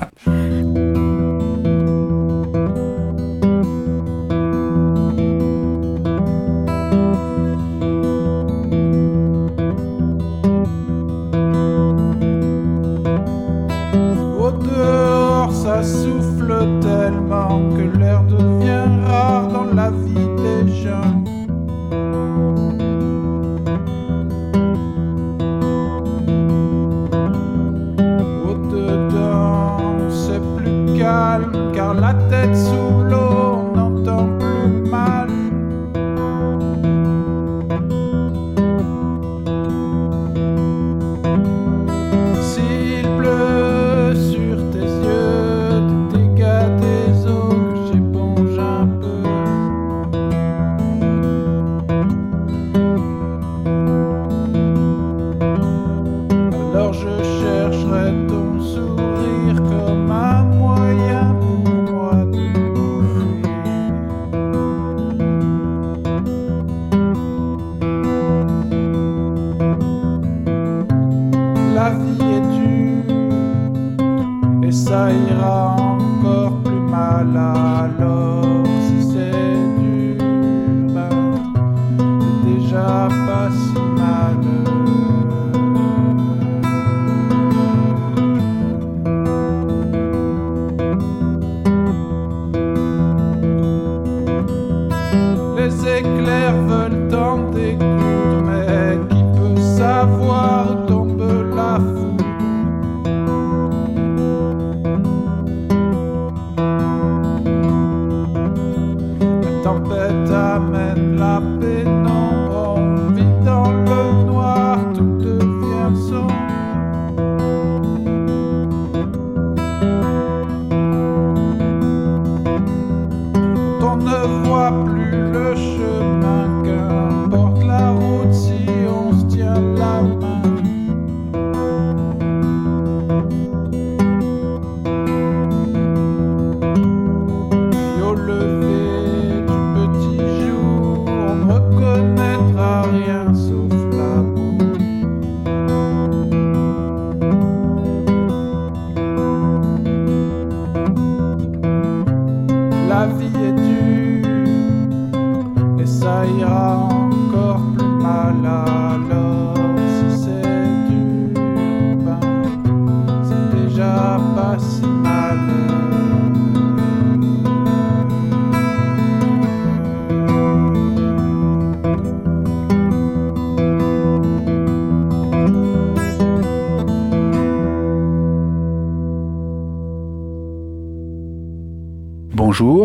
[95.63, 96.82] Les éclairs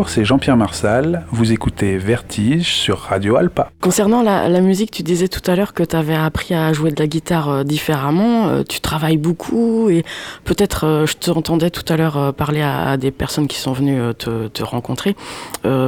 [0.08, 1.26] C'est Jean-Pierre Marsal.
[1.30, 3.70] Vous écoutez Vertige sur Radio Alpa.
[3.82, 6.98] Concernant la, musique, tu disais tout à l'heure que tu avais appris à jouer de
[6.98, 8.48] la guitare euh, différemment.
[8.48, 10.04] Euh, tu travailles beaucoup et
[10.44, 14.62] peut-être, euh, je t'entendais tout à l'heure parler à, des personnes qui sont venues te,
[14.62, 15.14] rencontrer,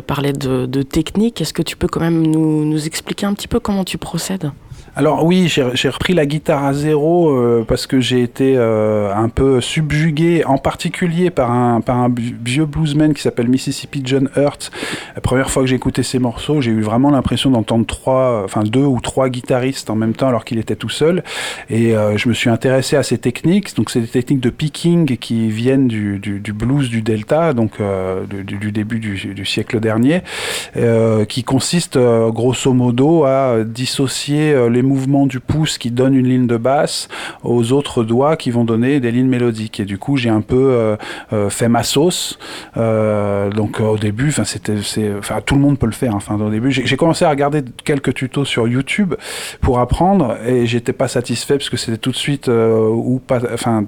[0.06, 1.40] parler de, technique.
[1.40, 4.50] Est-ce que tu peux quand même nous expliquer un petit peu comment tu procèdes?
[4.96, 9.28] Alors oui, j'ai repris la guitare à zéro euh, parce que j'ai été euh, un
[9.28, 11.80] peu subjugué, en particulier par un,
[12.44, 14.70] vieux bluesman qui s'appelle Mississippi John Hurt.
[15.14, 18.62] La première fois que j'ai écouté ces morceaux, j'ai eu vraiment l'impression d'entendre trois, enfin
[18.64, 21.22] deux ou trois guitaristes en même temps alors qu'il était tout seul.
[21.68, 23.76] Et euh, je me suis intéressé à ces techniques.
[23.76, 26.20] Donc c'est des techniques de picking qui viennent du,
[26.52, 27.78] blues du Delta, donc
[28.28, 30.22] du, début du, siècle dernier,
[31.28, 36.46] qui consiste euh, grosso modo à dissocier euh, mouvements du pouce qui donnent une ligne
[36.46, 37.08] de basse
[37.42, 39.80] aux autres doigts qui vont donner des lignes mélodiques.
[39.80, 40.96] Et du coup, j'ai un peu euh,
[41.32, 42.38] euh, fait ma sauce.
[42.76, 44.74] Euh, donc au début, enfin c'était,
[45.18, 46.14] enfin tout le monde peut le faire.
[46.14, 49.14] Enfin au début, j'ai commencé à regarder quelques tutos sur YouTube
[49.60, 53.84] pour apprendre et j'étais pas satisfait parce que c'était tout de suite ou pas, enfin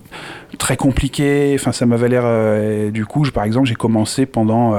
[0.59, 1.53] très compliqué.
[1.55, 2.91] Enfin ça m'avait l'air.
[2.93, 4.75] du coup, je- par exemple, j'ai commencé pendant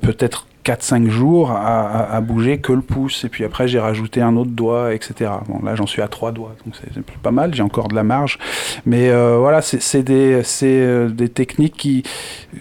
[0.00, 3.24] peut-être 4-5 jours à, à- à bouger que le pouce.
[3.24, 6.32] Et puis après j'ai rajouté un autre doigt etc bon là j'en suis à trois
[6.32, 7.54] doigts donc c'est pas mal.
[7.54, 8.38] J'ai encore de la marge.
[8.86, 12.02] Mais euh, voilà c'est des euh, des techniques qui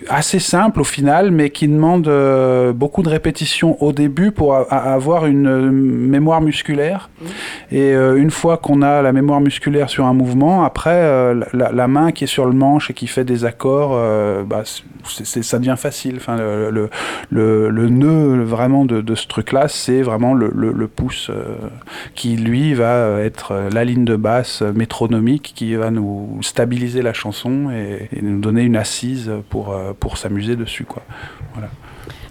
[0.10, 4.66] assez simples au final mais qui demandent euh, beaucoup de répétitions au début pour a-
[4.70, 7.10] a- avoir une mémoire musculaire.
[7.72, 11.02] Et euh, une fois qu'on a la mémoire musculaire sur un mouvement après
[11.54, 13.92] la, la main qui est sur le manche et qui fait des accords
[14.46, 14.64] bah,
[15.06, 16.16] ça devient facile.
[16.18, 16.90] Enfin le, le,
[17.30, 21.56] le, le nœud vraiment de, ce truc-là, c'est vraiment le, pouce euh,
[22.16, 27.70] qui, lui, va être la ligne de basse métronomique qui va nous stabiliser la chanson
[27.72, 30.86] et, nous donner une assise pour, euh, pour s'amuser dessus.
[30.86, 31.04] Quoi.
[31.54, 31.70] Voilà.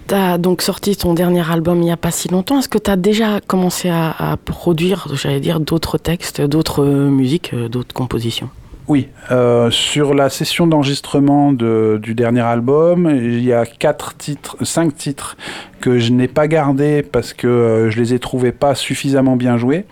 [0.09, 2.59] Tu as donc sorti ton dernier album il n'y a pas si longtemps.
[2.59, 7.53] Est-ce que tu as déjà commencé à, à produire, j'allais dire, d'autres textes, d'autres musiques,
[7.55, 8.51] euh, d'autres compositions?
[8.91, 14.57] Oui, euh, sur la session d'enregistrement de- du dernier album, il y a quatre titres,
[14.64, 15.36] cinq titres
[15.80, 19.57] que je n'ai pas gardés parce que euh, je les ai trouvés pas suffisamment bien
[19.59, 19.84] joués.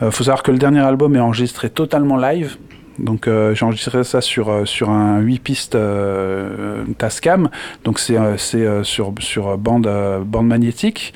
[0.00, 2.56] Il faut savoir que le dernier album est enregistré totalement live.
[2.98, 7.48] Donc euh, j'ai enregistré ça sur, euh, sur un 8 pistes euh, Tascam,
[7.84, 9.90] donc c'est euh, c'est, euh, sur, sur bande,
[10.26, 11.12] bande magnétique,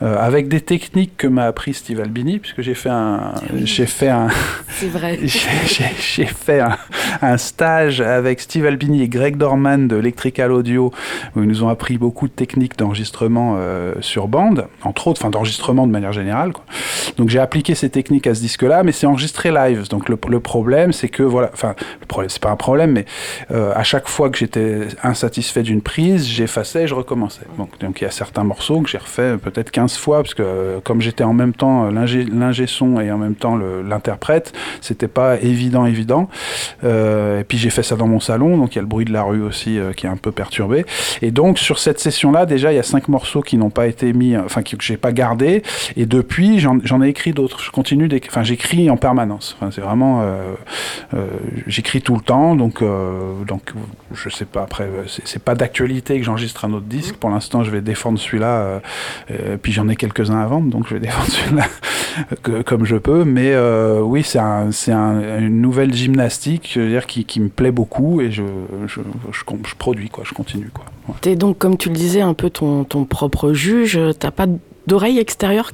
[0.00, 3.32] avec des techniques que m'a appris Steve Albini, puisque j'ai fait un,
[3.64, 4.28] j'ai fait un,
[4.68, 5.18] C'est vrai.
[5.26, 6.76] j'ai- fait un,
[7.20, 10.92] un stage avec Steve Albini et Greg Dorman de Electrical Audio
[11.36, 13.58] où ils nous ont appris beaucoup de techniques d'enregistrement
[14.00, 16.52] sur bande, entre autres, enfin d'enregistrement de manière générale.
[16.52, 16.64] quoi.
[17.16, 19.88] Donc j'ai appliqué ces techniques à ce disque-là, mais c'est enregistré live.
[19.88, 22.92] Donc le, le problème, c'est que que voilà, enfin, le problème, c'est pas un problème,
[22.92, 23.04] mais
[23.50, 27.46] euh, à chaque fois que j'étais insatisfait d'une prise, j'effaçais et je recommençais.
[27.58, 30.42] Donc, donc il y a certains morceaux que j'ai refait peut-être 15 fois, parce que
[30.42, 35.38] euh, comme j'étais en même temps l'ingé son et en même temps l'interprète, c'était pas
[35.40, 36.28] évident, évident.
[36.84, 39.04] Euh, et puis j'ai fait ça dans mon salon, donc il y a le bruit
[39.04, 40.84] de la rue aussi qui est un peu perturbé.
[41.20, 44.12] Et donc sur cette session-là, déjà, il y a cinq morceaux qui n'ont pas été
[44.12, 45.62] mis, enfin, que j'ai pas gardé.
[45.96, 47.60] Et depuis, j'en ai écrit d'autres.
[47.60, 49.56] Je continue enfin, j'écris en permanence.
[49.58, 50.22] Enfin, c'est vraiment,
[51.66, 53.72] j'écris tout le temps, donc, donc
[54.14, 54.62] je sais pas.
[54.62, 57.16] Après, c'est pas d'actualité que j'enregistre un autre disque.
[57.16, 58.46] Pour l'instant, je vais défendre celui-là.
[58.46, 58.80] Euh,
[59.30, 61.66] euh, puis j'en ai quelques-uns à vendre, donc je vais défendre celui-là
[62.64, 63.24] comme je peux.
[63.24, 68.30] Mais euh, oui, c'est un, un, une nouvelle gymnastique dire, qui, me plaît beaucoup et
[68.30, 68.42] je,
[69.78, 70.70] produis, je continue.
[70.72, 70.84] Quoi.
[71.08, 71.36] Ouais.
[71.36, 73.98] donc, comme tu le disais, un peu ton, propre juge.
[74.18, 74.46] T'as pas
[74.86, 75.68] d'oreille extérieure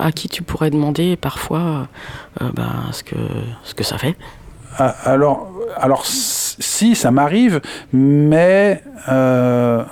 [0.00, 1.88] à qui tu pourrais demander parfois
[2.40, 4.16] ben, ce, que, ça fait?
[4.78, 7.60] Alors, alors, si, ça m'arrive,
[7.92, 9.84] mais euh,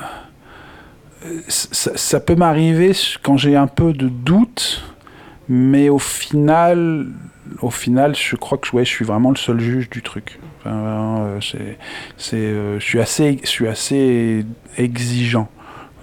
[1.48, 4.82] ça, peut m'arriver quand j'ai un peu de doute,
[5.48, 7.06] mais au final,
[7.60, 10.40] au final, je crois que ouais, je suis vraiment le seul juge du truc.
[10.66, 11.38] Euh,
[12.16, 14.46] c'est, euh, je suis assez, je suis assez
[14.78, 15.48] exigeant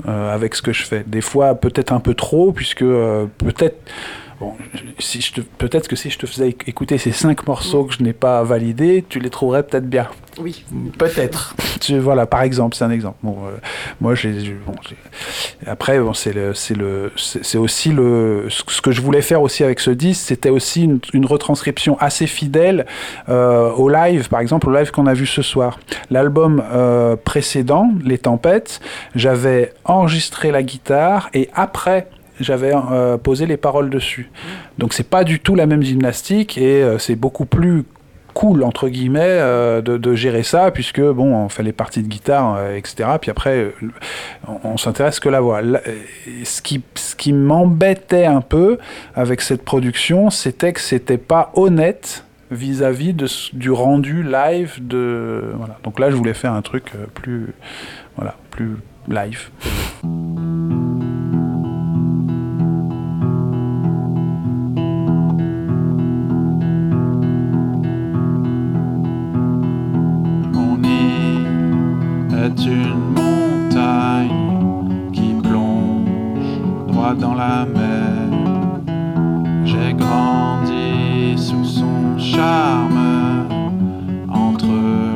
[0.06, 1.04] avec ce que je fais.
[1.06, 3.82] Des fois, peut-être un peu trop, puisque peut-être
[4.40, 4.54] Bon,
[5.00, 8.14] si je peut-être que si je te faisais écouter ces cinq morceaux que je n'ai
[8.14, 10.08] pas validés, tu les trouverais peut-être bien.
[10.40, 10.64] Oui.
[10.98, 11.56] Peut-être.
[11.90, 13.18] voilà, par exemple, c'est un exemple.
[13.22, 13.58] Bon, euh,
[14.00, 14.32] moi, j'ai,
[14.66, 14.76] bon,
[15.68, 19.66] après, bon, c'est le, c'est le, c'est aussi le, ce que je voulais faire aussi
[19.66, 22.86] avec ce disque, c'était aussi une, une, retranscription assez fidèle
[23.28, 25.80] euh, au live, par exemple, au live qu'on a vu ce soir.
[26.10, 28.80] L'album euh, précédent, Les Tempêtes,
[29.16, 32.08] j'avais enregistré la guitare et après
[32.40, 34.30] j'avais euh, posé les paroles dessus.
[34.78, 37.84] Donc c'est pas du tout la même gymnastique et euh, c'est beaucoup plus
[38.34, 42.72] cool entre guillemets euh, de, gérer ça puisque bon on fait les parties de guitare
[42.72, 43.74] etc puis après
[44.64, 45.62] on, s'intéresse que la voix.
[46.44, 48.78] Ce qui ce qui m'embêtait un peu
[49.16, 55.78] avec cette production c'était que c'était pas honnête vis-à-vis de, du rendu live de voilà.
[55.84, 57.48] Donc là je voulais faire un truc plus
[58.16, 58.78] voilà plus
[59.10, 59.50] live
[72.58, 78.30] une montagne qui plonge droit dans la mer.
[79.66, 83.46] J'ai grandi sous son charme
[84.30, 84.68] entre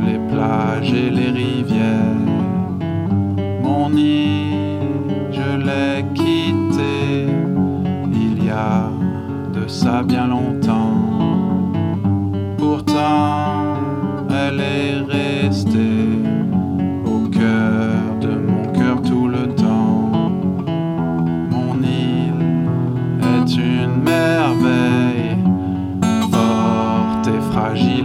[0.05, 2.27] les plages et les rivières.
[3.63, 4.79] Mon île,
[5.31, 7.27] je l'ai quittée
[8.11, 8.89] il y a
[9.53, 10.93] de ça bien longtemps.
[12.57, 13.63] Pourtant,
[14.29, 15.22] elle est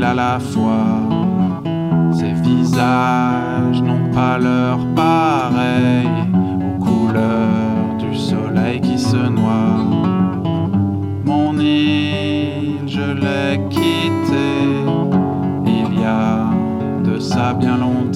[0.02, 1.00] à la fois.
[2.12, 6.08] Ses visages n'ont pas leur pareil
[6.60, 9.84] aux couleurs du soleil qui se noie.
[11.24, 14.84] Mon île, je l'ai quittée
[15.66, 16.50] il y a
[17.04, 18.07] de ça bien longtemps.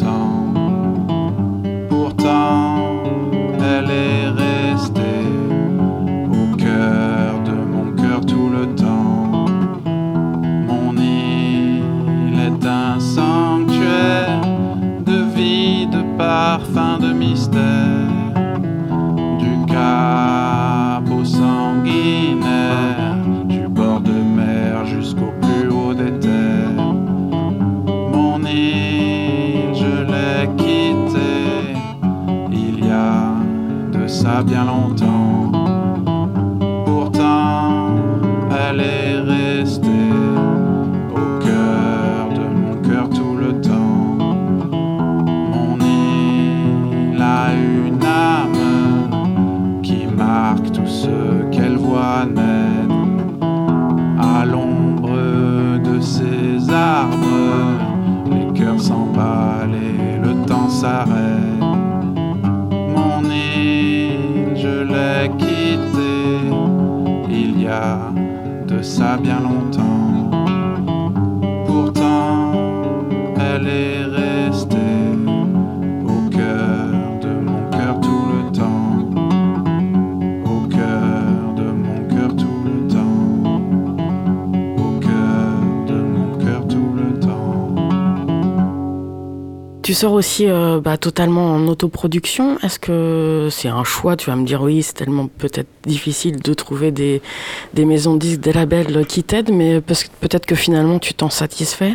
[90.10, 92.58] Aussi euh, bah, totalement en autoproduction.
[92.60, 94.16] Est-ce que c'est un choix?
[94.16, 97.22] Tu vas me dire oui, c'est tellement peut-être difficile de trouver des,
[97.74, 101.94] des maisons disques, des labels qui t'aident, mais peut-être que finalement tu t'en satisfais?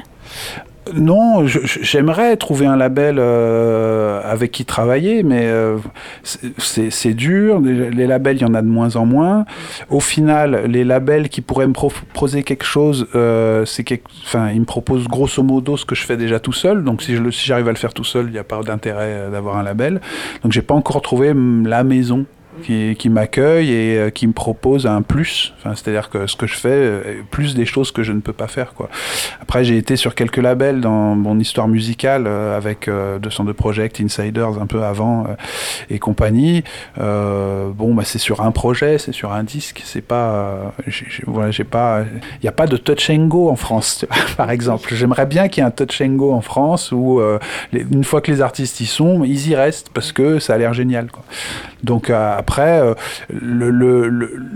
[0.94, 5.78] Non, j'aimerais trouver un label euh, avec qui travailler, mais euh,
[6.24, 7.60] c'est dur.
[7.60, 9.46] Les labels, il y en a de moins en moins.
[9.90, 13.86] Au final, les labels qui pourraient me proposer quelque chose, euh, c'est
[14.24, 16.84] enfin, ils me proposent grosso modo ce que je fais déjà tout seul.
[16.84, 19.58] Donc, si j'arrive si à le faire tout seul, il n'y a pas d'intérêt d'avoir
[19.58, 20.02] un label.
[20.44, 21.34] Donc, j'ai pas encore trouvé
[21.64, 22.26] la maison
[22.64, 25.54] qui, m'accueille et euh, qui me propose un plus.
[25.58, 28.34] Enfin, C'est-à-dire que ce que je fais, euh, plus des choses que je ne peux
[28.34, 28.74] pas faire.
[28.74, 28.90] Quoi.
[29.42, 32.90] Après, j'ai été sur quelques labels dans mon histoire musicale euh, avec
[33.22, 35.28] 202 Project, Insiders un peu avant
[35.90, 36.64] et compagnie.
[36.98, 39.82] bon, bah, c'est sur un projet, c'est sur un disque.
[39.86, 44.06] C'est pas, il n'y a pas de touch and go en France,
[44.38, 44.94] par exemple.
[44.94, 47.22] J'aimerais bien qu'il y ait un touch and go en France où
[47.74, 50.74] une fois que les artistes y sont, ils y restent parce que ça a l'air
[50.74, 51.10] génial.
[51.12, 51.24] Quoi.
[51.84, 52.10] Donc
[52.60, 52.94] euh,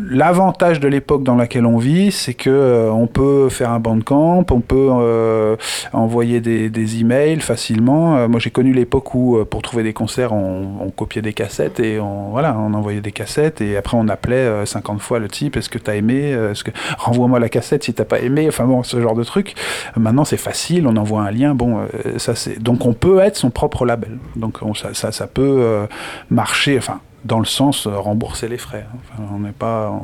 [0.10, 4.46] l'avantage de l'époque dans laquelle on vit, c'est que euh, on peut faire un bandcamp,
[4.50, 5.56] on peut euh,
[5.94, 8.28] envoyer des, des, emails facilement.
[8.28, 12.32] moi, j'ai connu l'époque où, pour trouver des concerts, on, copiait des cassettes et on,
[12.32, 15.78] voilà, on envoyait des cassettes et après on appelait 50 fois le type est-ce que
[15.78, 19.16] t'as aimé est-ce que renvoie-moi la cassette si t'as pas aimé enfin bon ce genre
[19.16, 19.56] de truc
[19.96, 21.88] maintenant c'est facile on envoie un lien bon
[22.18, 25.88] ça c'est donc on peut être son propre label donc ça, ça, ça peut
[26.30, 28.86] marcher enfin dans le sens euh, rembourser les frais.
[28.96, 30.02] Enfin, on n'est pas,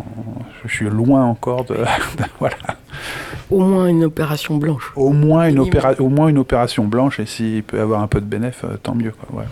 [0.66, 1.78] je suis loin encore de,
[2.40, 2.56] voilà.
[3.50, 4.92] Au moins une opération blanche.
[4.96, 8.08] Au moins une, opéra, au moins une opération blanche, et s'il peut y avoir un
[8.08, 9.12] peu de bénéfice, euh, tant mieux.
[9.12, 9.48] Quoi, ouais.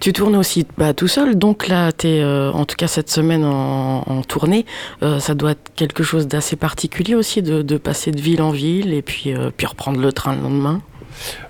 [0.00, 3.10] Tu tournes aussi bah, tout seul, donc là, tu es euh, en tout cas cette
[3.10, 4.66] semaine en, en tournée.
[5.18, 8.92] ça doit être quelque chose d'assez particulier aussi de, de, passer de ville en ville
[8.92, 10.80] et puis, puis reprendre le train le lendemain.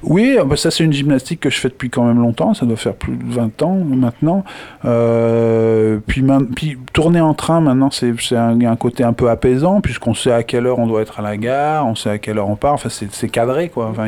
[0.03, 2.67] Oui, ah bah, ça c'est une gymnastique que je fais depuis quand même longtemps, ça
[2.67, 4.45] doit faire plus de 20 ans maintenant.
[4.85, 10.43] Euh, puis, tourner en train maintenant, c'est un, côté un peu apaisant, puisqu'on sait à
[10.43, 12.75] quelle heure on doit être à la gare, on sait à quelle heure on part,
[12.75, 13.89] enfin c'est cadré quoi.
[13.91, 14.05] Enfin,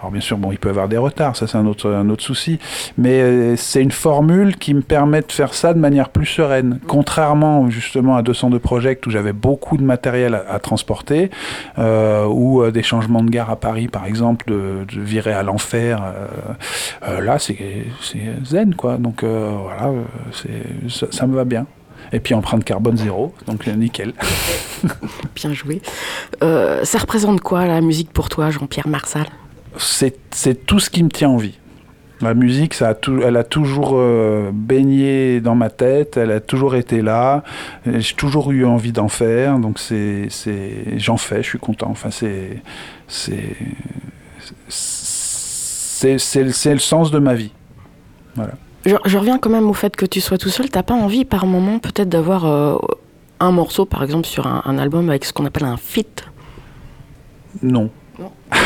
[0.00, 2.08] Alors bien sûr, bon, il peut y avoir des retards, ça c'est un autre, un
[2.08, 2.58] autre souci,
[2.98, 6.78] mais euh, c'est une formule qui me permet de faire ça de manière plus sereine.
[6.86, 11.30] Contrairement justement à 202 Project où j'avais beaucoup de matériel à, transporter,
[11.78, 16.02] euh, ou des changements de gare à Paris par exemple, de de, virer à l'enfer.
[16.02, 16.26] Euh,
[17.08, 17.56] euh, là, c'est
[18.44, 18.96] zen, quoi.
[18.96, 19.92] Donc euh, voilà,
[20.88, 21.66] ça, ça, me va bien.
[22.12, 24.12] Et puis empreinte carbone zéro, donc nickel.
[25.34, 25.80] bien joué.
[26.40, 29.26] ça représente quoi la musique pour toi, Jean-Pierre Marsal?
[29.76, 31.58] C'est tout ce qui me tient en vie.
[32.20, 34.00] La musique, ça a tout, elle a toujours
[34.52, 37.42] baigné dans ma tête, elle a toujours été là.
[37.86, 40.28] J'ai toujours eu envie d'en faire, donc c'est,
[40.96, 41.88] j'en fais, je suis content.
[41.90, 42.62] Enfin, c'est,
[44.68, 47.52] c'est, c'est le sens de ma vie.
[48.34, 48.52] Voilà.
[48.84, 50.68] Je, reviens quand même au fait que tu sois tout seul.
[50.68, 52.76] T'as pas envie par moment peut-être d'avoir euh,
[53.38, 56.24] un morceau, par exemple, sur un, album avec ce qu'on appelle un feat?
[57.62, 57.90] Non.
[58.18, 58.32] non.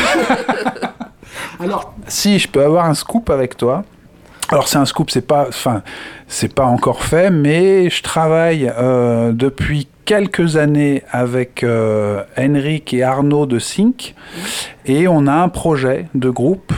[1.59, 3.83] Alors, si je peux avoir un scoop avec toi.
[4.49, 5.81] Alors c'est un scoop, c'est pas, enfin,
[6.27, 13.03] c'est pas encore fait, mais je travaille euh, depuis quelques années avec euh, Henrik et
[13.03, 14.15] Arnaud de Sync.
[14.85, 16.71] Et on a un projet de groupe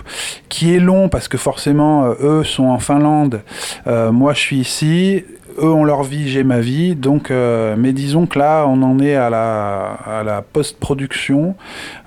[0.49, 3.41] qui est long parce que forcément euh, eux sont en Finlande,
[3.86, 5.24] moi je suis ici
[5.62, 6.95] eux ont leur vie, j'ai ma vie.
[6.95, 11.55] Donc, euh, mais disons que là, on en est à la, à la post-production.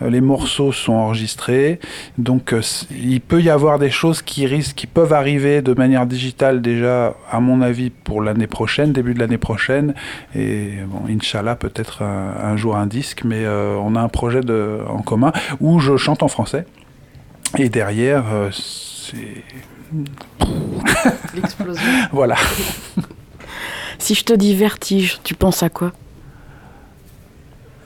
[0.00, 1.80] Euh, les morceaux sont enregistrés.
[2.18, 6.07] Donc, euh, il peut y avoir des choses qui risquent, qui peuvent arriver de manière
[6.07, 9.94] digitale déjà, à mon avis, pour l'année prochaine, début de l'année prochaine.
[10.34, 13.22] Et bon, Inch'Allah, peut-être un, jour un disque.
[13.24, 16.66] Mais on a un projet de, en commun où je chante en français.
[17.59, 19.42] Et derrière, c'est.
[21.34, 21.82] L'explosion.
[22.12, 22.36] voilà.
[23.99, 25.93] Si je te dis vertige, tu penses à quoi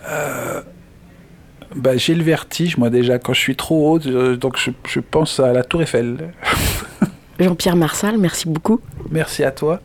[0.09, 0.63] euh,
[1.75, 3.99] bah, J'ai le vertige, moi déjà, quand je suis trop haut,
[4.37, 6.33] donc je, je pense à la Tour Eiffel.
[7.39, 8.81] Jean-Pierre Marsal, merci beaucoup.
[9.11, 9.81] Merci à toi.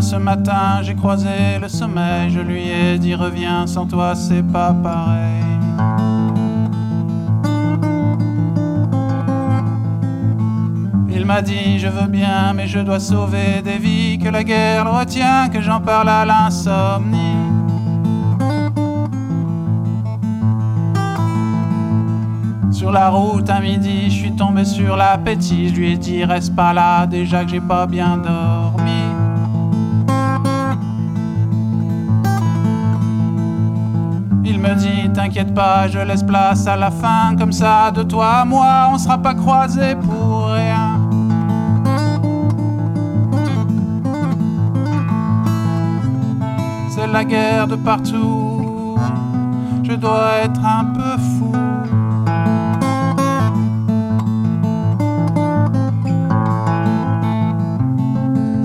[0.00, 4.72] Ce matin, j'ai croisé le sommeil, je lui ai dit reviens, sans toi c'est pas
[4.72, 5.42] pareil.
[11.32, 15.48] m'a dit je veux bien, mais je dois sauver des vies, que la guerre retient,
[15.48, 17.38] que j'en parle à l'insomnie.
[22.70, 25.68] Sur la route à midi, je suis tombé sur l'appétit.
[25.68, 28.71] Je lui ai dit reste pas là, déjà que j'ai pas bien dormi.
[35.32, 38.98] T'inquiète pas, je laisse place à la fin, comme ça de toi à moi, on
[38.98, 41.00] sera pas croisés pour rien.
[46.90, 48.98] C'est la guerre de partout,
[49.82, 51.52] je dois être un peu fou.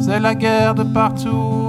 [0.01, 1.66] C'est la guerre de partout,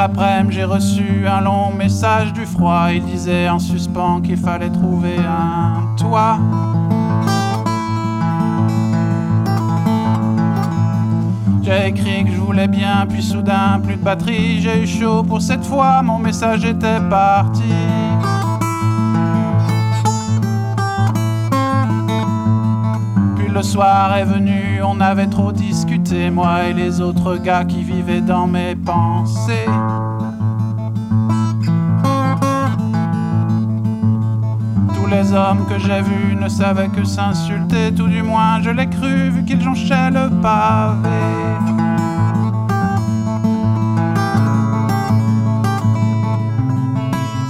[0.00, 2.86] l'après-midi, j'ai reçu un long message du froid.
[2.90, 6.38] Il disait en suspens qu'il fallait trouver un toit.
[11.62, 14.62] J'ai écrit que je voulais bien, puis soudain, plus de batterie.
[14.62, 17.74] J'ai eu chaud pour cette fois, mon message était parti.
[23.60, 28.22] Le soir est venu, on avait trop discuté, moi et les autres gars qui vivaient
[28.22, 29.68] dans mes pensées.
[34.94, 38.88] Tous les hommes que j'ai vus ne savaient que s'insulter, tout du moins je l'ai
[38.88, 41.10] cru vu qu'ils jonchaient le pavé.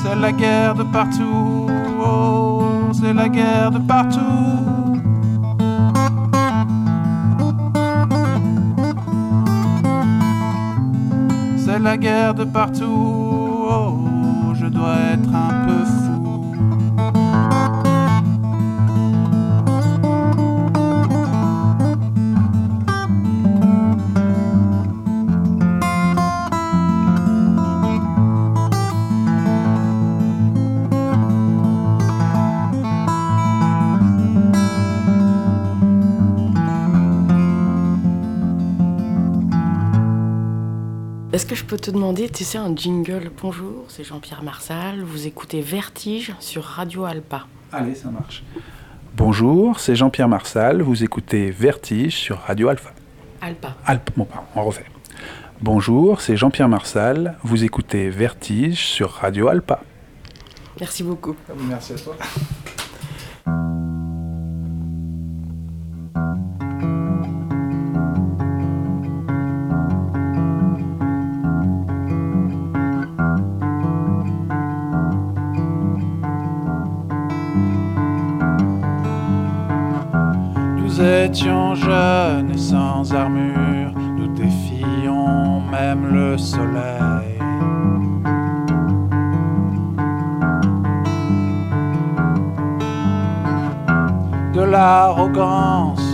[0.03, 1.69] C'est la guerre de partout,
[2.05, 4.60] oh, c'est la guerre de partout.
[11.83, 15.50] La guerre de partout, oh, je dois être un
[41.51, 45.61] que je peux te demander, tu sais, un jingle Bonjour, c'est Jean-Pierre Marsal, vous écoutez
[45.61, 47.45] Vertige sur Radio Alpa.
[47.73, 48.45] Allez, ça marche.
[49.17, 52.93] Bonjour, c'est Jean-Pierre Marsal, vous écoutez Vertige sur Radio Alpha.
[53.41, 53.75] Alpa.
[53.85, 54.87] Alp, bon, pardon, on refait.
[55.61, 59.81] Bonjour, c'est Jean-Pierre Marsal, vous écoutez Vertige sur Radio Alpa.
[60.79, 61.35] Merci beaucoup.
[61.69, 62.17] Merci à toi.
[81.11, 87.39] Étions jeunes et sans armure, nous défions même le soleil.
[94.55, 96.10] De l'arrogance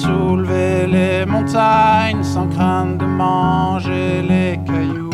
[0.00, 5.10] soulever les montagnes sans crainte de manger les cailloux.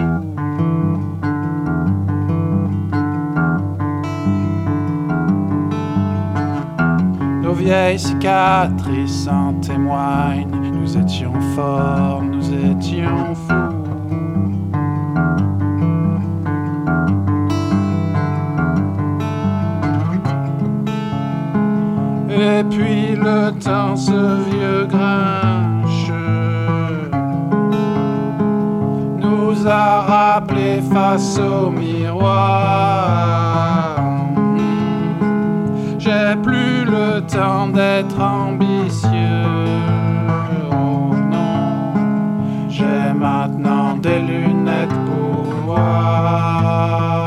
[7.43, 10.57] Nos vieilles cicatrices en témoignent.
[10.73, 13.66] Nous étions forts, nous étions fous.
[22.39, 24.13] Et puis le temps, ce
[24.51, 26.13] vieux grinche,
[29.19, 32.77] nous a rappelé face au miroir.
[35.99, 39.09] J'ai plus le temps d'être ambitieux.
[40.71, 41.95] Oh non,
[42.69, 47.26] j'ai maintenant des lunettes pour voir.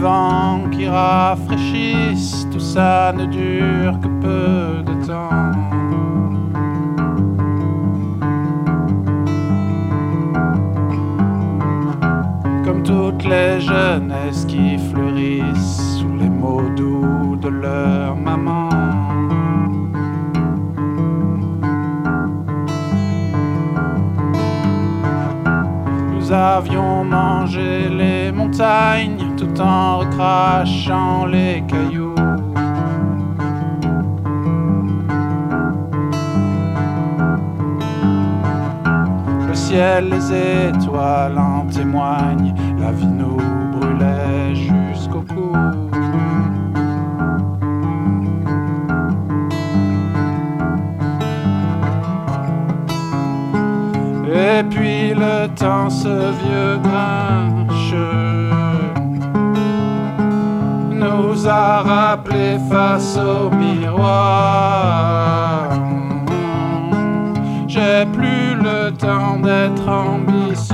[0.00, 5.68] Vents qui rafraîchissent, tout ça ne dure que peu de temps.
[13.60, 18.68] jeunesse qui fleurissent sous les mots doux de leur maman.
[26.12, 29.27] Nous avions mangé les montagnes
[29.60, 32.14] en recrachant les cailloux.
[39.48, 43.38] Le ciel, les étoiles en témoignent, la vie nous
[43.72, 45.52] brûlait jusqu'au cou.
[54.30, 57.67] Et puis le temps, ce vieux grincheux,
[61.08, 64.08] nous a rappelé face au miroir.
[67.66, 70.67] J'ai plus le temps d'être ambitieux.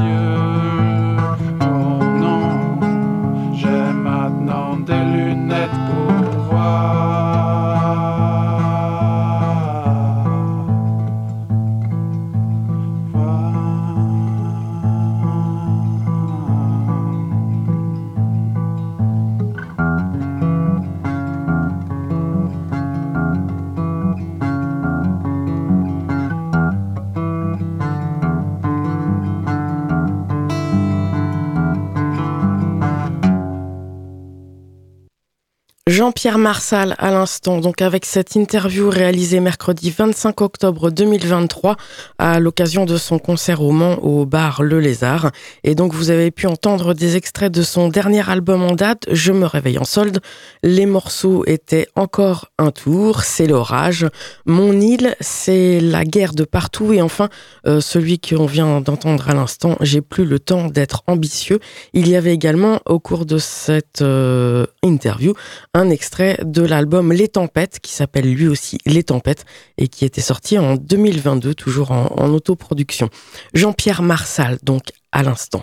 [36.05, 41.76] Jean-Pierre Marsal à l'instant, donc avec cette interview réalisée mercredi 25 octobre 2023
[42.18, 45.30] à l'occasion de son concert au Mans au bar Le Lézard.
[45.62, 49.32] Et donc vous avez pu entendre des extraits de son dernier album en date, Je
[49.32, 50.20] me réveille en solde.
[50.62, 54.07] Les morceaux étaient encore un tour, c'est l'orage.
[54.44, 56.92] Mon île, c'est la guerre de partout.
[56.92, 57.30] Et enfin,
[57.66, 61.61] euh, celui qu'on vient d'entendre à l'instant, J'ai plus le temps d'être ambitieux.
[61.94, 65.32] Il y avait également au cours de cette euh, interview
[65.72, 69.47] un extrait de l'album Les Tempêtes, qui s'appelle lui aussi Les Tempêtes,
[69.78, 73.09] et qui était sorti en 2022, toujours en, en autoproduction.
[73.55, 74.82] Jean-Pierre Marsal, donc
[75.14, 75.62] à l'instant.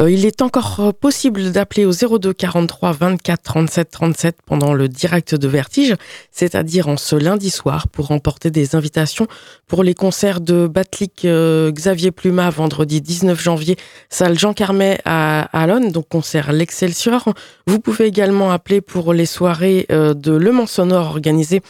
[0.00, 4.88] Euh, il est encore euh, possible d'appeler au 02 43 24 37 37 pendant le
[4.88, 5.96] direct de Vertige,
[6.30, 9.26] c'est-à-dire en ce lundi soir, pour remporter des invitations
[9.66, 13.76] pour les concerts de Batlik euh, Xavier Pluma vendredi 19 janvier,
[14.08, 17.34] salle Jean Carmet à Alonne, donc concert l'Excelsior.
[17.66, 21.60] Vous pouvez également appeler pour les soirées euh, de Le Mans Sonore organisées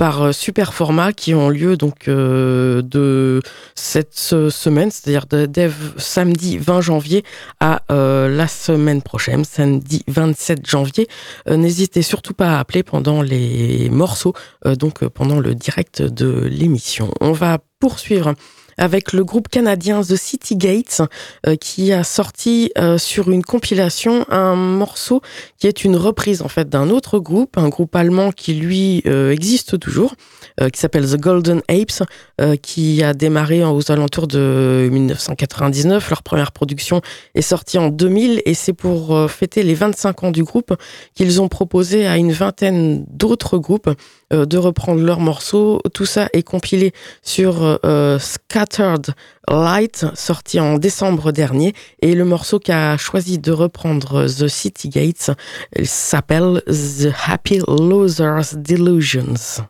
[0.00, 3.42] par euh, Super Format qui ont lieu donc euh, de
[3.74, 7.22] cette semaine, c'est-à-dire de, samedi 20 janvier
[7.60, 11.06] à euh, la semaine prochaine, samedi 27 janvier.
[11.46, 14.32] N'hésitez surtout pas à appeler pendant les morceaux,
[14.64, 17.12] donc pendant le direct de l'émission.
[17.20, 18.34] On va poursuivre
[18.80, 21.02] avec le groupe canadien The City Gates
[21.46, 25.20] euh, qui a sorti euh, sur une compilation un morceau
[25.58, 29.30] qui est une reprise en fait d'un autre groupe, un groupe allemand qui lui euh,
[29.30, 30.14] existe toujours,
[30.72, 32.02] qui s'appelle The Golden Apes,
[32.62, 36.10] qui a démarré aux alentours de 1999.
[36.10, 37.00] Leur première production
[37.34, 40.74] est sortie en 2000 et c'est pour fêter les 25 ans du groupe
[41.14, 43.90] qu'ils ont proposé à une vingtaine d'autres groupes
[44.30, 45.80] de reprendre leurs morceaux.
[45.94, 48.18] Tout ça est compilé sur euh,
[48.70, 49.14] Scattered
[49.48, 51.74] Light, sorti en décembre dernier.
[52.02, 55.32] Et le morceau qu'a choisi de reprendre The City Gates
[55.82, 59.64] s'appelle The Happy Losers Delusions.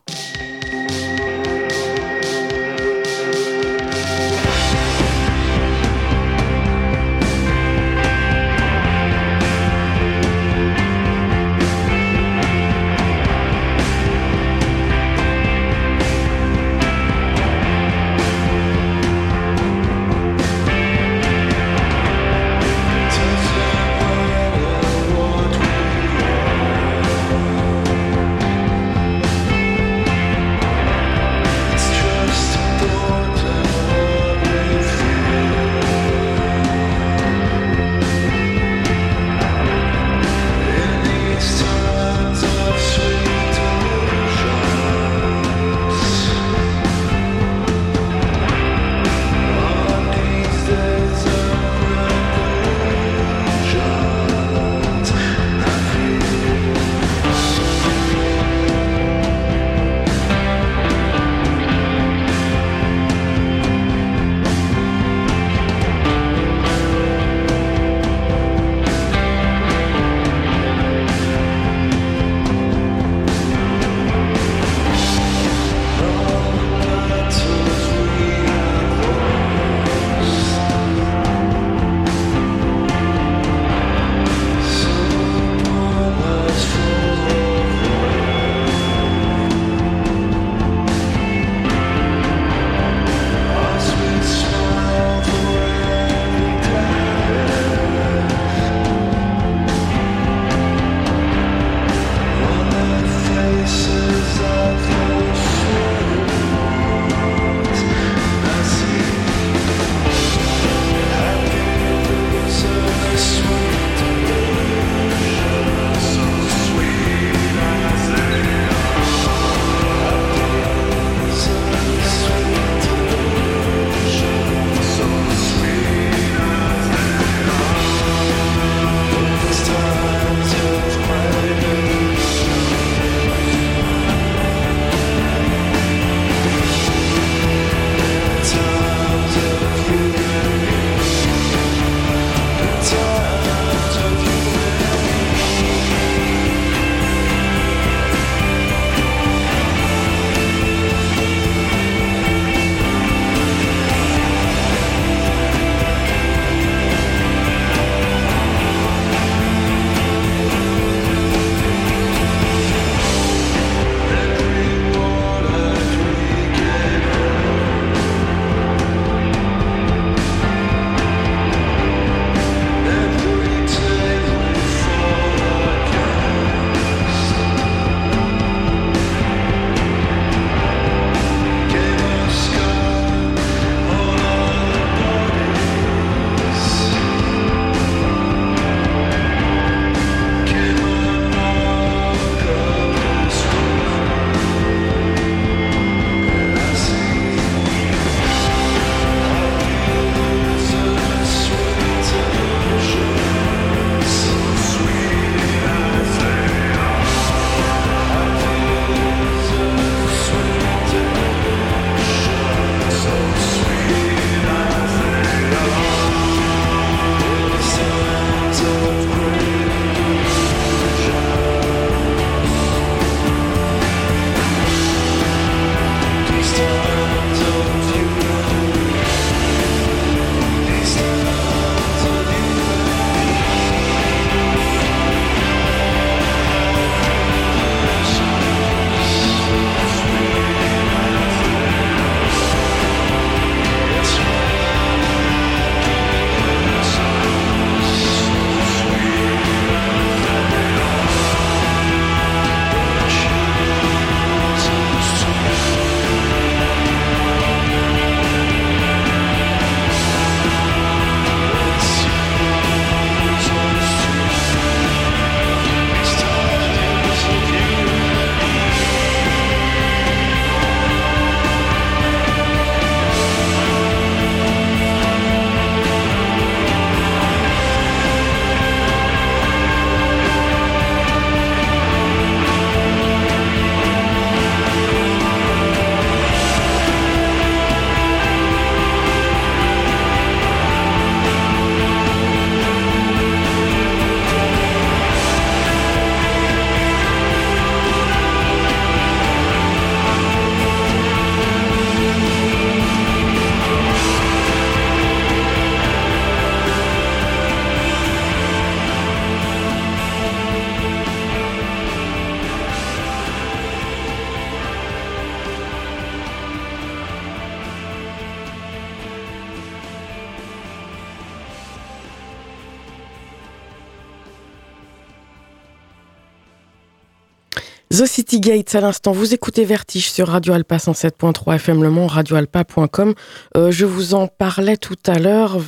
[328.40, 329.12] Gates à l'instant.
[329.12, 333.14] Vous écoutez Vertige sur Radio Alpa 107.3 FM Le Mans, radioalpa.com.
[333.56, 335.58] Euh, je vous en parlais tout à l'heure.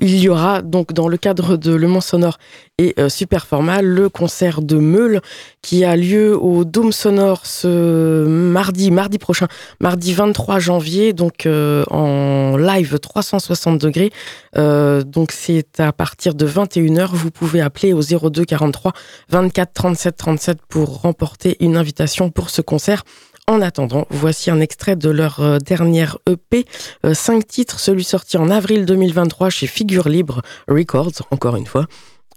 [0.00, 2.38] Il y aura donc dans le cadre de Le Mans Sonore
[2.78, 5.20] et euh, Super Format le concert de Meule
[5.62, 9.46] qui a lieu au Dôme Sonore ce mardi, mardi prochain,
[9.80, 14.10] mardi 23 janvier, donc euh, en live 360 degrés.
[14.56, 17.10] Euh, donc c'est à partir de 21h.
[17.12, 18.92] Vous pouvez appeler au 02 43
[19.30, 23.04] 24 37 37 pour remporter une invitation pour ce concert.
[23.46, 26.64] En attendant, voici un extrait de leur euh, dernière EP,
[27.04, 31.86] euh, cinq titres, celui sorti en avril 2023 chez Figure Libre Records, encore une fois.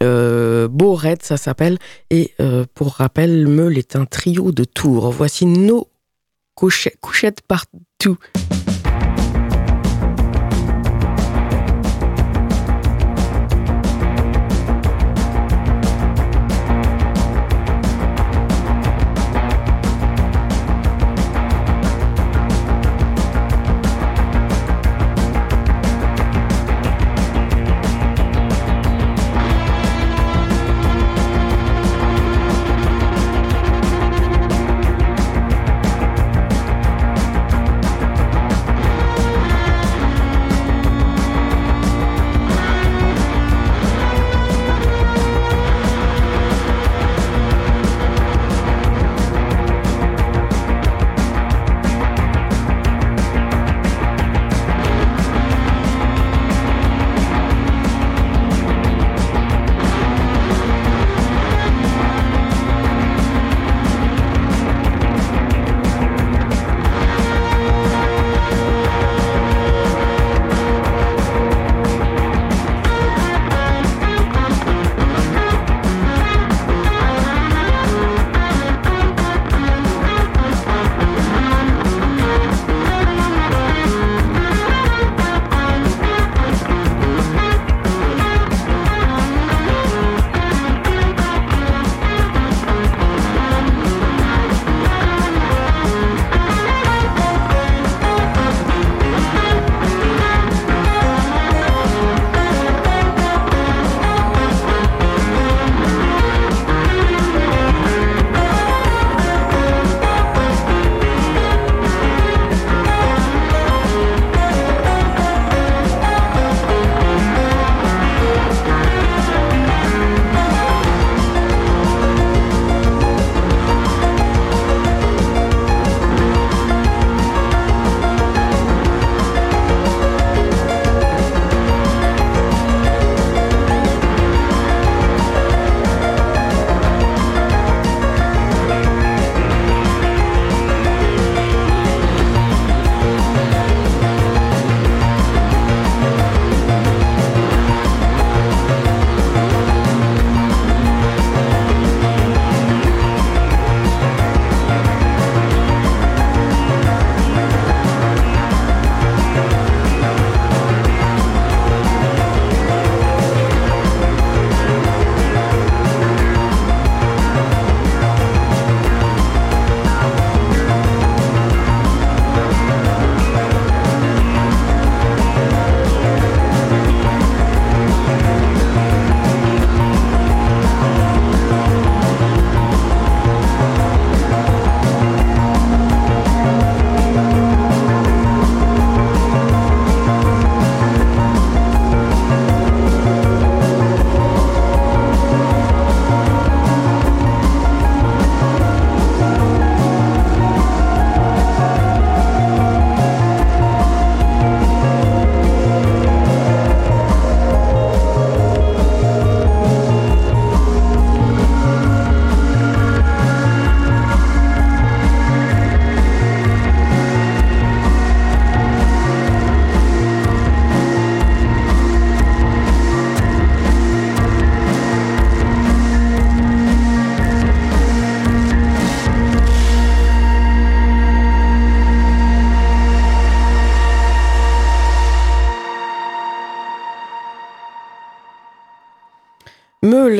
[0.03, 1.77] Euh, Beau Red, ça s'appelle.
[2.09, 2.34] Et
[2.73, 5.09] pour rappel, Meul est un trio de tours.
[5.11, 5.88] Voici nos
[6.55, 8.17] couchettes partout.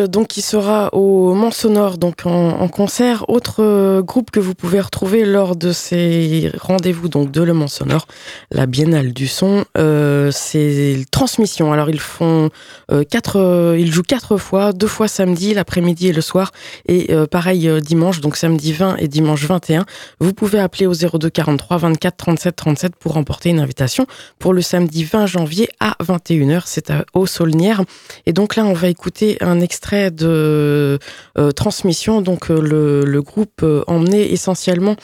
[0.06, 3.26] Donc qui sera au Mont Sonore, donc en, concert.
[3.30, 3.64] Autre
[3.98, 8.07] euh, groupe que vous pouvez retrouver lors de ces rendez-vous donc de Le Mont Sonore,
[8.52, 11.74] la Biennale du Son, euh, c'est Transmission.
[11.74, 12.49] Alors ils font
[12.91, 16.52] euh, quatre, ils jouent quatre fois, deux fois samedi, l'après-midi et le soir,
[16.88, 19.86] et pareil dimanche, donc samedi 20 et dimanche 21.
[20.19, 24.07] Vous pouvez appeler au 02 43 24 37 37 pour remporter une invitation
[24.40, 26.64] pour le samedi 20 janvier à 21h.
[26.65, 27.84] C'est à Haut-Saulnières.
[28.26, 30.99] Et donc là, on va écouter un extrait de
[31.38, 32.22] euh, transmission.
[32.22, 34.95] Donc euh, le, le, groupe euh, emmené essentiellement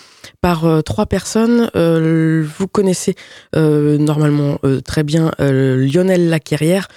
[0.42, 1.70] par trois personnes.
[1.74, 3.16] vous connaissez
[3.54, 6.88] normalement très bien Lionel Laquerrière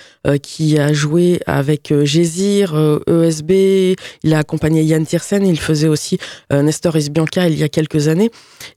[0.42, 2.74] qui a joué avec Gésir,
[3.06, 3.50] ESB.
[3.50, 5.46] E il a accompagné Yann Tiersen.
[5.46, 6.18] Il faisait aussi
[6.50, 8.30] Nestor Isbianca il y a quelques années.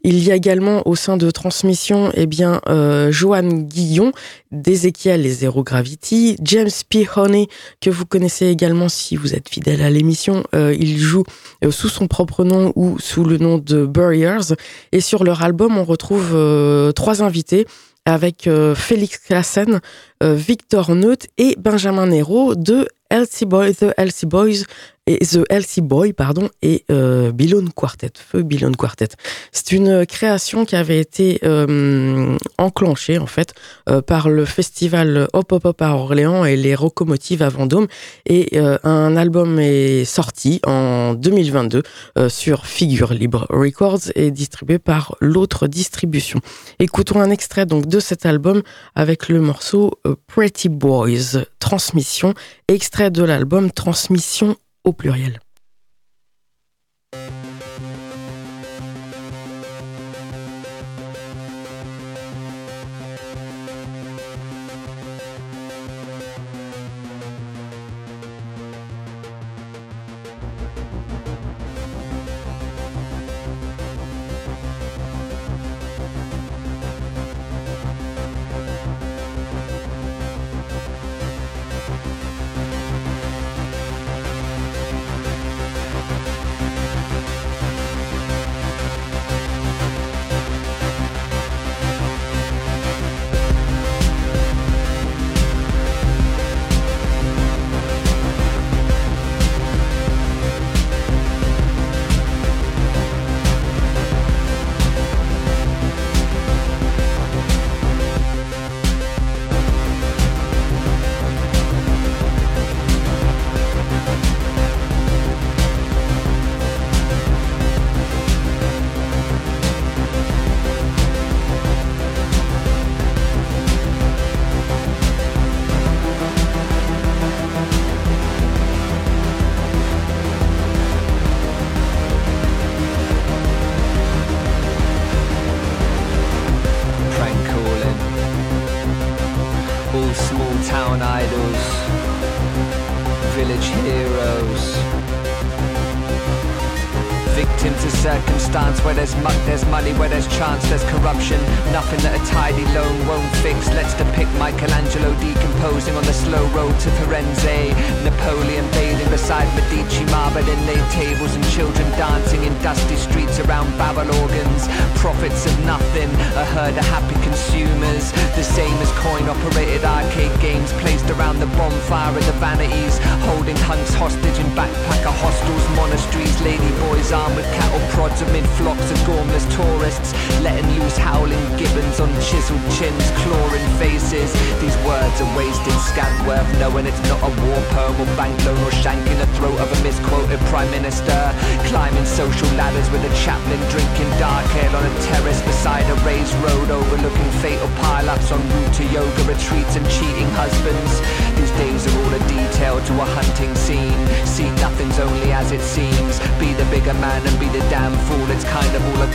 [0.04, 2.62] Il y a également au sein de Transmission, eh bien,
[3.10, 4.12] Joanne Guillon
[4.52, 7.08] d'Ezekiel et Zero Gravity, James P.
[7.16, 7.48] Honey,
[7.82, 11.24] que vous connaissez également si vous êtes fidèle à l'émission, euh, il joue
[11.64, 14.56] euh, sous son propre nom ou sous le nom de Burriers.
[14.92, 17.66] Et sur leur album, on retrouve euh, trois invités
[18.06, 19.82] avec Félix Klassen,
[20.24, 24.64] Victor Neut et Benjamin Nero de Elsie Boy, The Elsie Boys,
[25.10, 27.32] et The Elsie Boy, pardon, et euh,
[27.76, 29.10] Quartet, Feu Billon Quartet.
[29.52, 33.56] C'est une création qui avait été euh, enclenchée en fait
[33.90, 37.88] euh, par le festival Hop Hop Hop à Orléans et les Rocomotives à Vendôme,
[38.28, 41.82] et euh, un album est sorti en 2022
[42.28, 46.40] sur Figure Libre Records et distribué par l'autre distribution.
[46.78, 48.62] Écoutons un extrait donc de cet album
[48.94, 52.36] avec le morceau Pretty Boys Transmission,
[52.68, 54.56] extrait de l'album Transmission
[54.90, 55.40] au pluriel.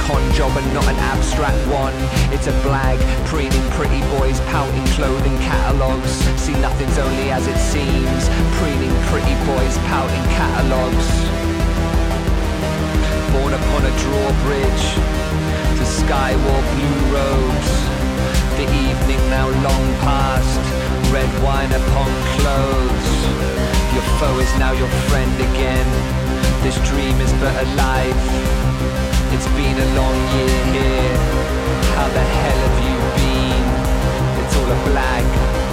[0.05, 1.97] con job and not an abstract one.
[2.29, 6.13] It's a blag, preening pretty boys, pouting clothing catalogues.
[6.37, 8.29] See, nothing's only as it seems.
[8.61, 11.09] Preening pretty boys, pouting catalogues.
[13.33, 14.85] Born upon a drawbridge,
[15.81, 17.73] the sky wore blue robes.
[18.61, 20.61] The evening now long past,
[21.13, 23.11] red wine upon clothes.
[23.97, 25.89] Your foe is now your friend again.
[26.63, 28.44] This dream is but a life
[29.37, 31.17] it's been a long year here.
[31.97, 34.45] How the hell have you been?
[34.45, 35.64] It's all a black.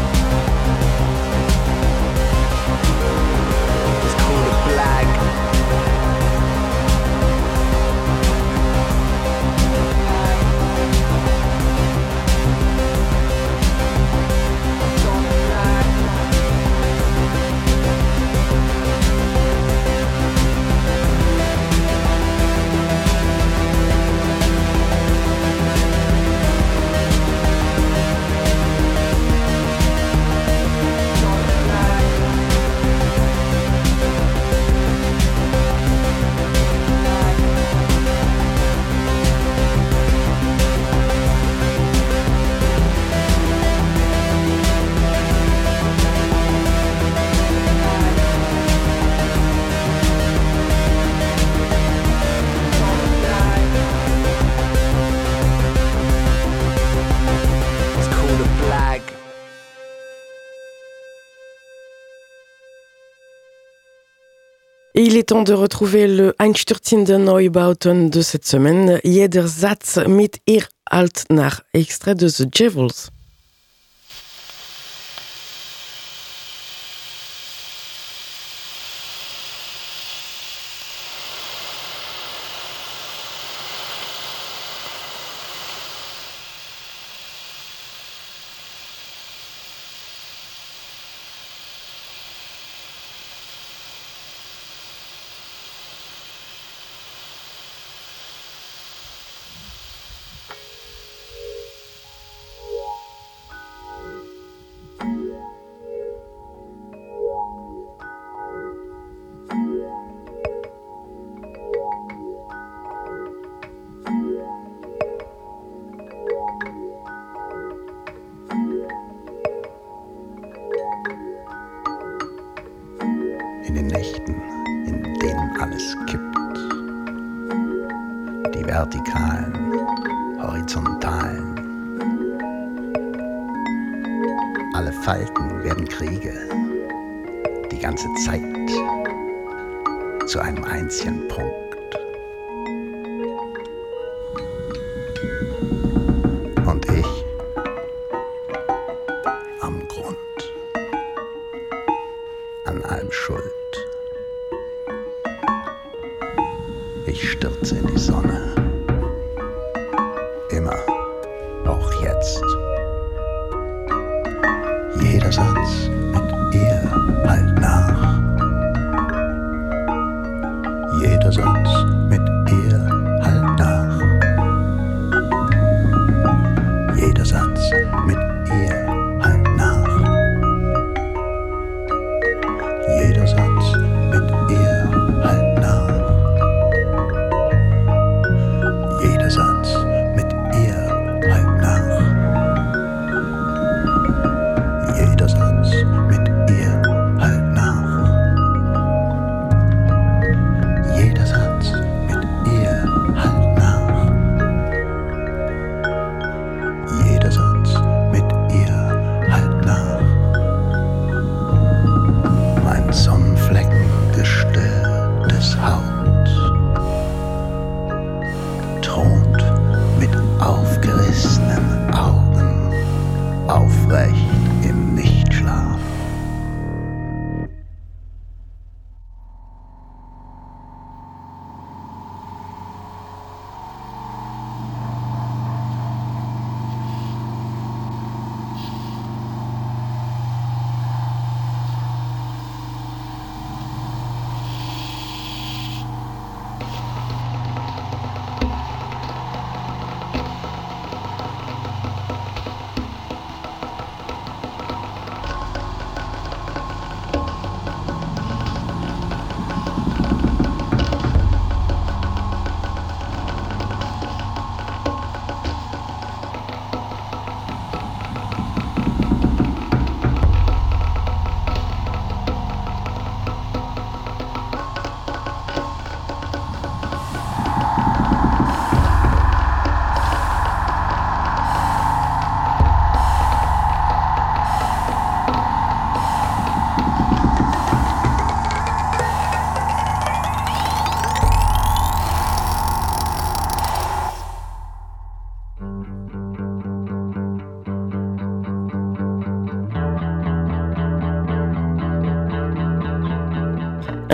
[65.03, 70.67] Il est temps de retrouver le Einstürzende Neubauten de cette semaine, Jeder Satz mit ihr
[70.85, 73.09] alt nach, extrait de The Jewels.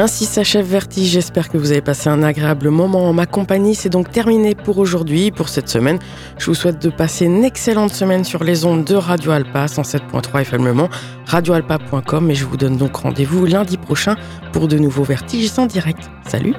[0.08, 1.10] Ainsi s'achève Vertige.
[1.10, 3.76] J'espère que vous avez passé un agréable moment en ma compagnie.
[3.76, 6.00] C'est donc terminé pour aujourd'hui, pour cette semaine.
[6.38, 10.44] Je vous souhaite de passer une excellente semaine sur les ondes de Radio Alpa 107.3
[10.44, 10.88] FM Le
[11.26, 14.16] radioalpa.com et je vous donne donc rendez-vous lundi prochain
[14.54, 16.10] pour de nouveaux Vertiges en direct.
[16.26, 16.56] Salut